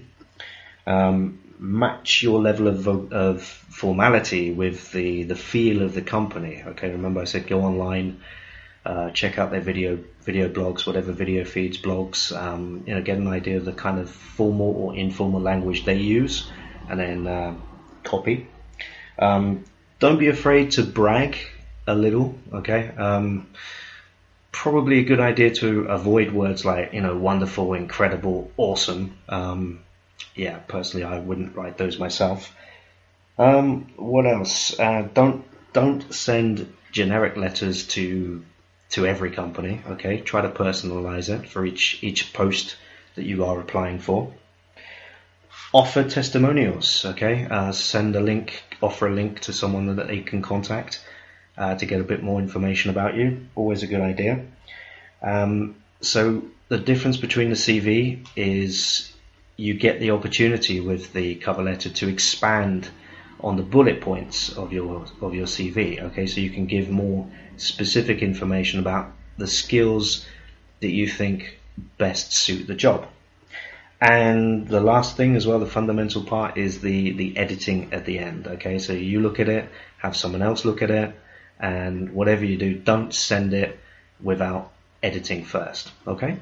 Um, 0.85 1.39
match 1.59 2.23
your 2.23 2.39
level 2.39 2.67
of, 2.67 2.87
of 3.11 3.41
formality 3.41 4.53
with 4.53 4.91
the, 4.91 5.23
the 5.23 5.35
feel 5.35 5.81
of 5.81 5.93
the 5.93 6.03
company. 6.03 6.63
Okay, 6.71 6.89
remember 6.91 7.19
I 7.21 7.25
said 7.25 7.47
go 7.47 7.61
online, 7.61 8.09
Uh, 8.85 9.11
check 9.11 9.37
out 9.37 9.51
their 9.51 9.65
video 9.71 9.99
video 10.25 10.47
blogs, 10.47 10.87
whatever 10.87 11.11
video 11.11 11.43
feeds 11.43 11.77
blogs. 11.77 12.31
Um, 12.31 12.83
you 12.87 12.93
know, 12.95 13.01
get 13.01 13.17
an 13.17 13.27
idea 13.27 13.57
of 13.57 13.65
the 13.65 13.73
kind 13.73 13.99
of 13.99 14.09
formal 14.09 14.71
or 14.81 14.95
informal 14.95 15.41
language 15.41 15.83
they 15.83 15.99
use, 16.19 16.49
and 16.89 16.97
then 16.97 17.27
uh, 17.27 17.53
copy. 18.03 18.47
Um, 19.19 19.65
don't 19.99 20.19
be 20.19 20.27
afraid 20.27 20.71
to 20.71 20.83
brag 20.83 21.37
a 21.85 21.95
little. 21.95 22.35
Okay. 22.53 22.89
Um, 22.89 23.47
probably 24.51 24.99
a 24.99 25.03
good 25.03 25.19
idea 25.19 25.53
to 25.53 25.85
avoid 25.85 26.31
words 26.31 26.65
like 26.65 26.93
you 26.93 27.01
know 27.01 27.15
wonderful, 27.15 27.73
incredible, 27.73 28.51
awesome. 28.57 29.17
Um, 29.29 29.81
yeah, 30.35 30.57
personally, 30.57 31.05
I 31.05 31.19
wouldn't 31.19 31.55
write 31.55 31.77
those 31.77 31.99
myself. 31.99 32.53
Um, 33.37 33.93
what 33.97 34.25
else? 34.25 34.77
Uh, 34.79 35.07
don't 35.13 35.45
don't 35.73 36.13
send 36.13 36.73
generic 36.91 37.37
letters 37.37 37.87
to 37.87 38.43
to 38.89 39.05
every 39.05 39.31
company. 39.31 39.81
Okay, 39.87 40.21
try 40.21 40.41
to 40.41 40.49
personalize 40.49 41.29
it 41.29 41.47
for 41.49 41.65
each 41.65 42.03
each 42.03 42.33
post 42.33 42.75
that 43.15 43.25
you 43.25 43.45
are 43.45 43.59
applying 43.59 43.99
for. 43.99 44.33
Offer 45.73 46.05
testimonials. 46.05 47.03
Okay, 47.05 47.45
uh, 47.45 47.71
send 47.73 48.15
a 48.15 48.21
link, 48.21 48.63
offer 48.81 49.07
a 49.07 49.13
link 49.13 49.41
to 49.41 49.53
someone 49.53 49.95
that 49.97 50.07
they 50.07 50.21
can 50.21 50.41
contact 50.41 51.03
uh, 51.57 51.75
to 51.75 51.85
get 51.85 51.99
a 51.99 52.03
bit 52.03 52.23
more 52.23 52.39
information 52.39 52.89
about 52.89 53.15
you. 53.15 53.47
Always 53.55 53.83
a 53.83 53.87
good 53.87 54.01
idea. 54.01 54.45
Um, 55.21 55.75
so 55.99 56.43
the 56.69 56.77
difference 56.77 57.17
between 57.17 57.49
the 57.49 57.55
CV 57.55 58.25
is 58.35 59.11
you 59.57 59.73
get 59.73 59.99
the 59.99 60.11
opportunity 60.11 60.79
with 60.79 61.11
the 61.13 61.35
cover 61.35 61.63
letter 61.63 61.89
to 61.89 62.07
expand 62.07 62.89
on 63.41 63.57
the 63.57 63.63
bullet 63.63 64.01
points 64.01 64.49
of 64.49 64.71
your 64.71 65.05
of 65.21 65.33
your 65.33 65.47
CV. 65.47 66.01
Okay, 66.01 66.27
so 66.27 66.39
you 66.39 66.49
can 66.49 66.65
give 66.65 66.89
more 66.89 67.27
specific 67.57 68.21
information 68.21 68.79
about 68.79 69.11
the 69.37 69.47
skills 69.47 70.25
that 70.79 70.91
you 70.91 71.07
think 71.07 71.59
best 71.97 72.33
suit 72.33 72.67
the 72.67 72.75
job. 72.75 73.07
And 73.99 74.67
the 74.67 74.79
last 74.79 75.17
thing 75.17 75.35
as 75.35 75.47
well, 75.47 75.59
the 75.59 75.65
fundamental 75.65 76.23
part 76.23 76.57
is 76.57 76.81
the 76.81 77.11
the 77.13 77.37
editing 77.37 77.93
at 77.93 78.05
the 78.05 78.19
end. 78.19 78.47
Okay, 78.47 78.77
so 78.77 78.93
you 78.93 79.21
look 79.21 79.39
at 79.39 79.49
it, 79.49 79.69
have 79.97 80.15
someone 80.15 80.43
else 80.43 80.65
look 80.65 80.81
at 80.81 80.91
it, 80.91 81.15
and 81.59 82.13
whatever 82.13 82.45
you 82.45 82.57
do, 82.57 82.75
don't 82.75 83.13
send 83.13 83.53
it 83.53 83.79
without 84.21 84.71
editing 85.01 85.43
first. 85.45 85.91
Okay. 86.05 86.37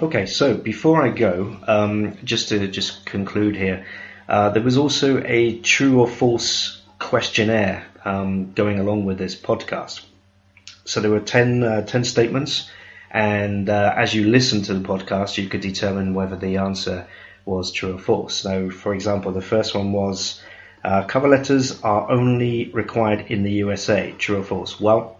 Okay, 0.00 0.26
so 0.26 0.54
before 0.54 1.02
I 1.02 1.08
go, 1.08 1.56
um, 1.66 2.18
just 2.22 2.50
to 2.50 2.68
just 2.68 3.04
conclude 3.04 3.56
here, 3.56 3.84
uh, 4.28 4.50
there 4.50 4.62
was 4.62 4.76
also 4.76 5.20
a 5.24 5.58
true 5.58 6.00
or 6.00 6.06
false 6.06 6.80
questionnaire 7.00 7.84
um, 8.04 8.52
going 8.52 8.78
along 8.78 9.06
with 9.06 9.18
this 9.18 9.34
podcast. 9.34 10.04
So 10.84 11.00
there 11.00 11.10
were 11.10 11.20
10, 11.20 11.62
uh, 11.64 11.82
10 11.82 12.04
statements, 12.04 12.70
and 13.10 13.68
uh, 13.68 13.94
as 13.96 14.14
you 14.14 14.28
listen 14.28 14.62
to 14.62 14.74
the 14.74 14.86
podcast, 14.86 15.38
you 15.38 15.48
could 15.48 15.60
determine 15.60 16.14
whether 16.14 16.36
the 16.36 16.58
answer 16.58 17.06
was 17.44 17.72
true 17.72 17.94
or 17.94 17.98
false. 17.98 18.34
So, 18.34 18.70
for 18.70 18.94
example, 18.94 19.32
the 19.32 19.40
first 19.40 19.74
one 19.74 19.92
was 19.92 20.42
uh, 20.84 21.04
cover 21.04 21.28
letters 21.28 21.82
are 21.82 22.10
only 22.10 22.70
required 22.72 23.26
in 23.28 23.42
the 23.42 23.52
USA. 23.52 24.12
True 24.12 24.38
or 24.40 24.44
false? 24.44 24.78
Well, 24.78 25.16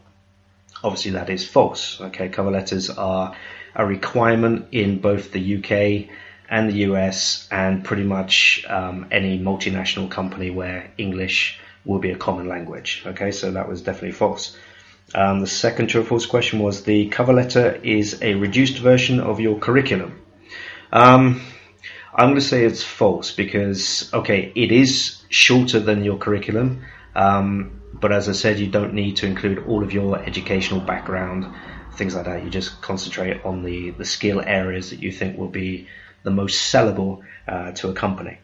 obviously 0.85 1.13
that 1.13 1.31
is 1.31 1.47
false. 1.49 2.01
Okay, 2.01 2.29
cover 2.29 2.51
letters 2.51 2.91
are 2.91 3.35
a 3.75 3.87
requirement 3.87 4.69
in 4.73 5.01
both 5.01 5.33
the 5.33 5.57
UK 5.57 6.15
and 6.49 6.71
the 6.71 6.79
US 6.91 7.47
and 7.51 7.85
pretty 7.85 8.05
much 8.05 8.65
um, 8.69 9.07
any 9.11 9.39
multinational 9.39 10.11
company 10.11 10.51
where 10.51 10.91
English 10.97 11.59
will 11.85 11.99
be 11.99 12.11
a 12.11 12.17
common 12.17 12.49
language. 12.49 13.03
Okay, 13.07 13.31
so 13.31 13.51
that 13.53 13.69
was 13.69 13.83
definitely 13.83 14.13
false. 14.13 14.57
Um, 15.15 15.41
the 15.41 15.47
second 15.47 15.89
true 15.89 16.03
or 16.03 16.05
false 16.05 16.27
question 16.27 16.59
was 16.59 16.85
the 16.85 17.09
cover 17.09 17.33
letter 17.33 17.73
is 17.83 18.21
a 18.23 18.35
reduced 18.35 18.79
version 18.79 19.21
of 19.21 19.41
your 19.41 19.59
curriculum. 19.59 20.21
Um, 20.93 21.41
I'm 22.15 22.31
going 22.31 22.41
to 22.41 22.41
say 22.41 22.65
it's 22.65 22.83
false 22.83 23.31
because, 23.31 24.13
okay, 24.13 24.53
it 24.55 24.73
is 24.73 25.23
shorter 25.29 25.81
than 25.81 26.05
your 26.05 26.19
curriculum, 26.19 26.85
um, 27.15 27.81
but 27.93 28.13
as 28.13 28.29
I 28.29 28.33
said, 28.33 28.59
you 28.59 28.69
don't 28.69 28.95
need 28.95 29.17
to 29.19 29.27
include 29.27 29.67
all 29.67 29.83
of 29.83 29.93
your 29.93 30.19
educational 30.19 30.81
background 30.81 31.47
things 31.99 32.15
like 32.15 32.27
that. 32.27 32.45
You 32.45 32.49
just 32.49 32.81
concentrate 32.81 33.45
on 33.45 33.63
the, 33.63 33.91
the 33.91 34.05
skill 34.05 34.41
areas 34.41 34.91
that 34.91 35.03
you 35.03 35.13
think 35.13 35.37
will 35.37 35.49
be 35.49 35.89
the 36.23 36.31
most 36.31 36.73
sellable 36.73 37.23
uh, 37.47 37.73
to 37.73 37.91
a 37.91 37.93
company. 37.93 38.39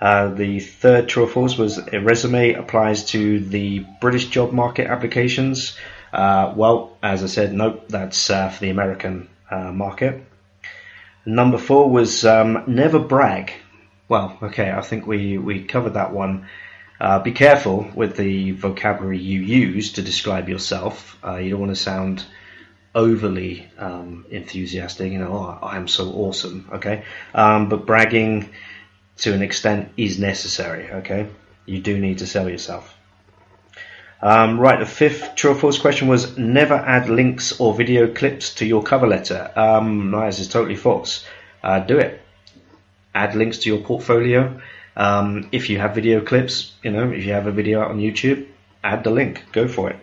Uh, 0.00 0.28
the 0.28 0.60
third 0.60 1.08
true 1.08 1.24
or 1.24 1.28
false 1.28 1.56
was 1.56 1.78
a 1.78 2.00
resume 2.00 2.52
applies 2.52 3.04
to 3.06 3.40
the 3.40 3.80
British 4.00 4.26
job 4.26 4.52
market 4.52 4.86
applications. 4.86 5.76
Uh, 6.12 6.52
well, 6.54 6.96
as 7.02 7.22
I 7.22 7.26
said, 7.26 7.52
nope, 7.52 7.88
that's 7.88 8.28
uh, 8.30 8.48
for 8.48 8.60
the 8.60 8.70
American 8.70 9.28
uh, 9.50 9.72
market. 9.72 10.22
Number 11.24 11.58
four 11.58 11.90
was 11.90 12.24
um, 12.24 12.64
never 12.66 12.98
brag. 12.98 13.52
Well, 14.08 14.38
okay, 14.42 14.70
I 14.70 14.82
think 14.82 15.06
we, 15.06 15.38
we 15.38 15.64
covered 15.64 15.94
that 15.94 16.12
one 16.12 16.46
uh, 17.00 17.18
be 17.18 17.32
careful 17.32 17.90
with 17.94 18.16
the 18.16 18.52
vocabulary 18.52 19.18
you 19.18 19.40
use 19.40 19.92
to 19.92 20.02
describe 20.02 20.48
yourself. 20.48 21.18
You 21.22 21.50
don't 21.50 21.60
want 21.60 21.72
to 21.72 21.76
sound 21.76 22.24
overly 22.96 23.68
um, 23.76 24.24
enthusiastic, 24.30 25.12
you 25.12 25.18
know, 25.18 25.32
oh, 25.32 25.66
I'm 25.66 25.86
so 25.86 26.10
awesome, 26.12 26.66
okay? 26.72 27.04
Um, 27.34 27.68
but 27.68 27.84
bragging 27.84 28.48
to 29.18 29.32
an 29.32 29.42
extent 29.42 29.90
is 29.96 30.18
necessary, 30.18 30.90
okay? 30.90 31.28
You 31.64 31.80
do 31.80 31.98
need 31.98 32.18
to 32.18 32.26
sell 32.26 32.48
yourself. 32.48 32.96
Um, 34.22 34.58
right, 34.58 34.78
the 34.78 34.86
fifth 34.86 35.34
true 35.34 35.52
or 35.52 35.54
false 35.54 35.78
question 35.78 36.08
was 36.08 36.38
never 36.38 36.74
add 36.74 37.08
links 37.08 37.60
or 37.60 37.74
video 37.74 38.12
clips 38.12 38.54
to 38.54 38.66
your 38.66 38.82
cover 38.82 39.06
letter. 39.06 39.50
Um, 39.54 40.10
no, 40.10 40.24
this 40.24 40.38
is 40.38 40.48
totally 40.48 40.76
false. 40.76 41.26
Uh, 41.62 41.80
do 41.80 41.98
it. 41.98 42.20
Add 43.14 43.34
links 43.34 43.58
to 43.58 43.70
your 43.70 43.82
portfolio. 43.82 44.60
Um, 44.96 45.48
if 45.52 45.68
you 45.68 45.78
have 45.78 45.94
video 45.94 46.22
clips, 46.22 46.72
you 46.82 46.90
know, 46.90 47.10
if 47.10 47.24
you 47.24 47.32
have 47.32 47.46
a 47.46 47.52
video 47.52 47.82
out 47.82 47.90
on 47.90 47.98
YouTube, 47.98 48.46
add 48.82 49.04
the 49.04 49.10
link. 49.10 49.44
Go 49.52 49.68
for 49.68 49.90
it. 49.90 49.96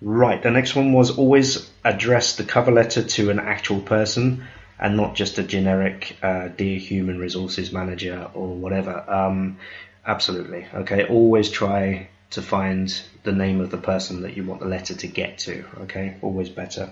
Right, 0.00 0.40
the 0.42 0.50
next 0.50 0.76
one 0.76 0.92
was 0.92 1.18
always 1.18 1.68
address 1.84 2.36
the 2.36 2.44
cover 2.44 2.70
letter 2.70 3.02
to 3.02 3.30
an 3.30 3.40
actual 3.40 3.80
person 3.80 4.44
and 4.78 4.96
not 4.96 5.14
just 5.14 5.38
a 5.38 5.42
generic 5.42 6.16
uh, 6.22 6.48
dear 6.48 6.78
human 6.78 7.18
resources 7.18 7.72
manager 7.72 8.30
or 8.34 8.48
whatever. 8.48 9.04
Um, 9.08 9.58
absolutely. 10.06 10.66
Okay, 10.74 11.06
always 11.06 11.50
try 11.50 12.08
to 12.30 12.42
find 12.42 13.02
the 13.22 13.32
name 13.32 13.60
of 13.60 13.70
the 13.70 13.78
person 13.78 14.22
that 14.22 14.36
you 14.36 14.44
want 14.44 14.60
the 14.60 14.66
letter 14.66 14.94
to 14.94 15.06
get 15.06 15.38
to. 15.38 15.64
Okay, 15.82 16.16
always 16.22 16.48
better. 16.48 16.90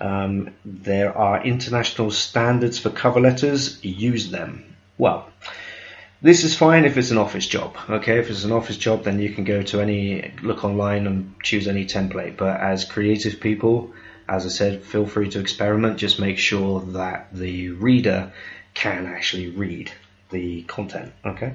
Um, 0.00 0.50
there 0.64 1.16
are 1.16 1.44
international 1.44 2.10
standards 2.10 2.78
for 2.78 2.90
cover 2.90 3.20
letters. 3.20 3.82
Use 3.84 4.30
them. 4.30 4.76
Well, 4.98 5.28
this 6.20 6.42
is 6.42 6.56
fine 6.56 6.84
if 6.84 6.96
it's 6.96 7.10
an 7.10 7.18
office 7.18 7.46
job. 7.46 7.76
Okay, 7.88 8.18
if 8.18 8.30
it's 8.30 8.44
an 8.44 8.52
office 8.52 8.76
job, 8.76 9.04
then 9.04 9.20
you 9.20 9.30
can 9.30 9.44
go 9.44 9.62
to 9.62 9.80
any 9.80 10.32
look 10.42 10.64
online 10.64 11.06
and 11.06 11.34
choose 11.42 11.68
any 11.68 11.84
template. 11.84 12.36
But 12.36 12.60
as 12.60 12.84
creative 12.84 13.40
people, 13.40 13.92
as 14.28 14.46
I 14.46 14.48
said, 14.48 14.82
feel 14.84 15.06
free 15.06 15.28
to 15.30 15.40
experiment. 15.40 15.98
Just 15.98 16.18
make 16.20 16.38
sure 16.38 16.80
that 16.80 17.28
the 17.32 17.70
reader 17.70 18.32
can 18.74 19.06
actually 19.06 19.50
read 19.50 19.92
the 20.30 20.62
content. 20.62 21.12
Okay. 21.24 21.54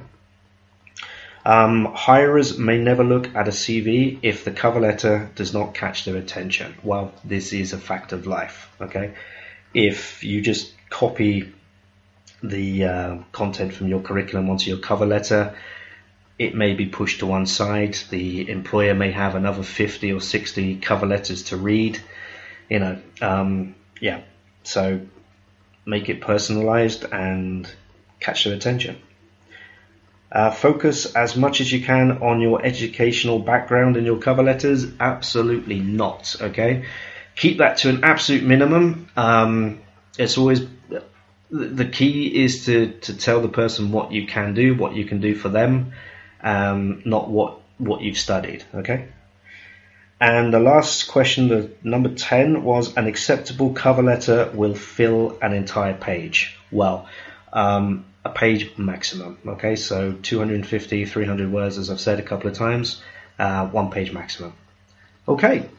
Um, 1.46 1.86
hirers 1.96 2.58
may 2.58 2.78
never 2.78 3.04
look 3.04 3.34
at 3.36 3.48
a 3.48 3.52
CV 3.52 4.20
if 4.22 4.44
the 4.44 4.52
cover 4.52 4.80
letter 4.80 5.30
does 5.36 5.54
not 5.54 5.74
catch 5.74 6.06
their 6.06 6.18
attention. 6.18 6.76
Well, 6.84 7.14
this 7.24 7.54
is 7.54 7.74
a 7.74 7.78
fact 7.78 8.12
of 8.12 8.28
life. 8.28 8.70
Okay. 8.82 9.14
If 9.74 10.24
you 10.24 10.42
just 10.42 10.74
copy 10.90 11.54
the 12.44 12.86
uh, 12.86 13.18
content 13.32 13.74
from 13.74 13.88
your 13.88 14.02
curriculum 14.02 14.50
onto 14.50 14.70
your 14.70 14.80
cover 14.80 15.06
letter. 15.06 15.56
It 16.38 16.56
may 16.56 16.74
be 16.74 16.86
pushed 16.86 17.20
to 17.20 17.26
one 17.26 17.46
side. 17.46 17.98
The 18.10 18.50
employer 18.50 18.94
may 18.94 19.12
have 19.12 19.36
another 19.36 19.64
50 19.64 20.14
or 20.14 20.22
60 20.22 20.78
cover 20.78 21.06
letters 21.06 21.44
to 21.44 21.58
read. 21.58 22.00
You 22.70 22.80
know, 22.80 23.02
um, 23.22 23.76
yeah. 24.00 24.22
So 24.64 25.02
make 25.86 26.10
it 26.10 26.22
personalized 26.22 27.04
and 27.04 27.70
catch 28.20 28.44
their 28.44 28.54
attention. 28.54 29.02
Uh, 30.32 30.52
focus 30.52 31.16
as 31.16 31.36
much 31.36 31.60
as 31.60 31.72
you 31.72 31.84
can 31.84 32.20
on 32.22 32.40
your 32.40 32.64
educational 32.64 33.40
background 33.40 33.98
in 33.98 34.06
your 34.06 34.20
cover 34.20 34.44
letters. 34.44 34.86
Absolutely 35.00 35.80
not. 35.80 36.36
Okay, 36.40 36.86
keep 37.36 37.58
that 37.58 37.78
to 37.78 37.90
an 37.90 38.04
absolute 38.04 38.44
minimum. 38.44 39.10
Um, 39.18 39.82
it's 40.20 40.38
always 40.38 40.68
the 41.50 41.86
key 41.86 42.44
is 42.44 42.66
to, 42.66 42.92
to 43.00 43.18
tell 43.18 43.42
the 43.42 43.50
person 43.50 43.92
what 43.92 44.12
you 44.12 44.28
can 44.28 44.54
do, 44.54 44.76
what 44.76 44.94
you 44.94 45.06
can 45.06 45.20
do 45.20 45.34
for 45.34 45.50
them, 45.50 45.94
um, 46.44 47.02
not 47.06 47.30
what 47.30 47.60
what 47.80 48.02
you've 48.02 48.18
studied. 48.18 48.64
Okay. 48.76 49.08
And 50.22 50.54
the 50.54 50.60
last 50.60 51.08
question, 51.08 51.48
the 51.48 51.72
number 51.82 52.10
ten, 52.10 52.64
was 52.64 52.98
an 52.98 53.08
acceptable 53.08 53.72
cover 53.74 54.04
letter 54.04 54.52
will 54.54 54.76
fill 54.76 55.38
an 55.42 55.54
entire 55.54 55.94
page. 55.94 56.58
Well, 56.72 57.08
um, 57.54 58.06
a 58.26 58.30
page 58.30 58.78
maximum. 58.78 59.38
Okay, 59.48 59.76
so 59.78 60.14
250, 60.22 61.06
300 61.06 61.52
words, 61.52 61.78
as 61.78 61.90
I've 61.90 62.02
said 62.02 62.20
a 62.20 62.24
couple 62.24 62.50
of 62.50 62.58
times, 62.58 63.02
uh, 63.38 63.68
one 63.68 63.92
page 63.92 64.12
maximum. 64.12 64.54
Okay. 65.28 65.70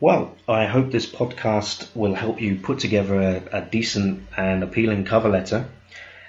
Well, 0.00 0.34
I 0.46 0.66
hope 0.66 0.90
this 0.90 1.06
podcast 1.06 1.88
will 1.94 2.14
help 2.14 2.42
you 2.42 2.56
put 2.56 2.80
together 2.80 3.20
a, 3.20 3.42
a 3.52 3.60
decent 3.62 4.26
and 4.36 4.62
appealing 4.62 5.04
cover 5.04 5.30
letter, 5.30 5.66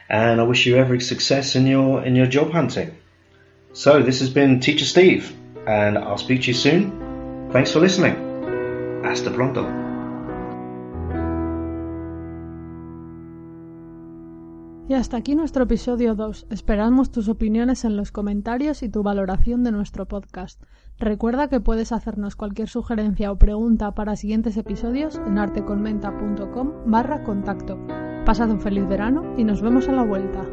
and 0.07 0.39
I 0.39 0.43
wish 0.43 0.65
you 0.65 0.77
every 0.77 1.01
success 1.01 1.55
in 1.55 1.67
your 1.67 2.01
in 2.01 2.15
your 2.15 2.27
job 2.27 2.51
hunting. 2.51 2.95
So 3.73 4.01
this 4.01 4.21
has 4.21 4.29
been 4.29 4.61
Teacher 4.61 4.85
Steve, 4.85 5.35
and 5.67 5.97
I'll 5.97 6.17
speak 6.17 6.41
to 6.41 6.47
you 6.47 6.53
soon. 6.53 6.91
Thanks 7.51 7.71
for 7.71 7.81
listening. 7.81 8.15
Hasta 9.03 9.31
pronto. 9.31 9.65
Y 14.87 14.93
hasta 14.93 15.17
aquí 15.17 15.35
nuestro 15.35 15.63
episodio 15.63 16.13
2. 16.13 16.45
Esperamos 16.51 17.09
tus 17.09 17.27
opiniones 17.27 17.85
en 17.85 17.97
los 17.97 18.11
comentarios 18.11 18.83
y 18.83 18.89
tu 18.89 19.01
valoración 19.01 19.63
de 19.63 19.71
nuestro 19.71 20.07
podcast. 20.07 20.61
Recuerda 20.99 21.49
que 21.49 21.59
puedes 21.59 21.91
hacernos 21.91 22.35
cualquier 22.35 22.69
sugerencia 22.69 23.31
o 23.31 23.37
pregunta 23.37 23.93
para 23.95 24.15
siguientes 24.15 24.57
episodios 24.57 25.19
en 25.25 25.39
arteconmenta.com 25.39 26.71
barra 26.85 27.23
contacto. 27.23 27.79
Pasad 28.25 28.51
un 28.51 28.61
feliz 28.61 28.87
verano 28.87 29.33
y 29.37 29.43
nos 29.43 29.61
vemos 29.61 29.89
a 29.89 29.91
la 29.91 30.03
vuelta. 30.03 30.45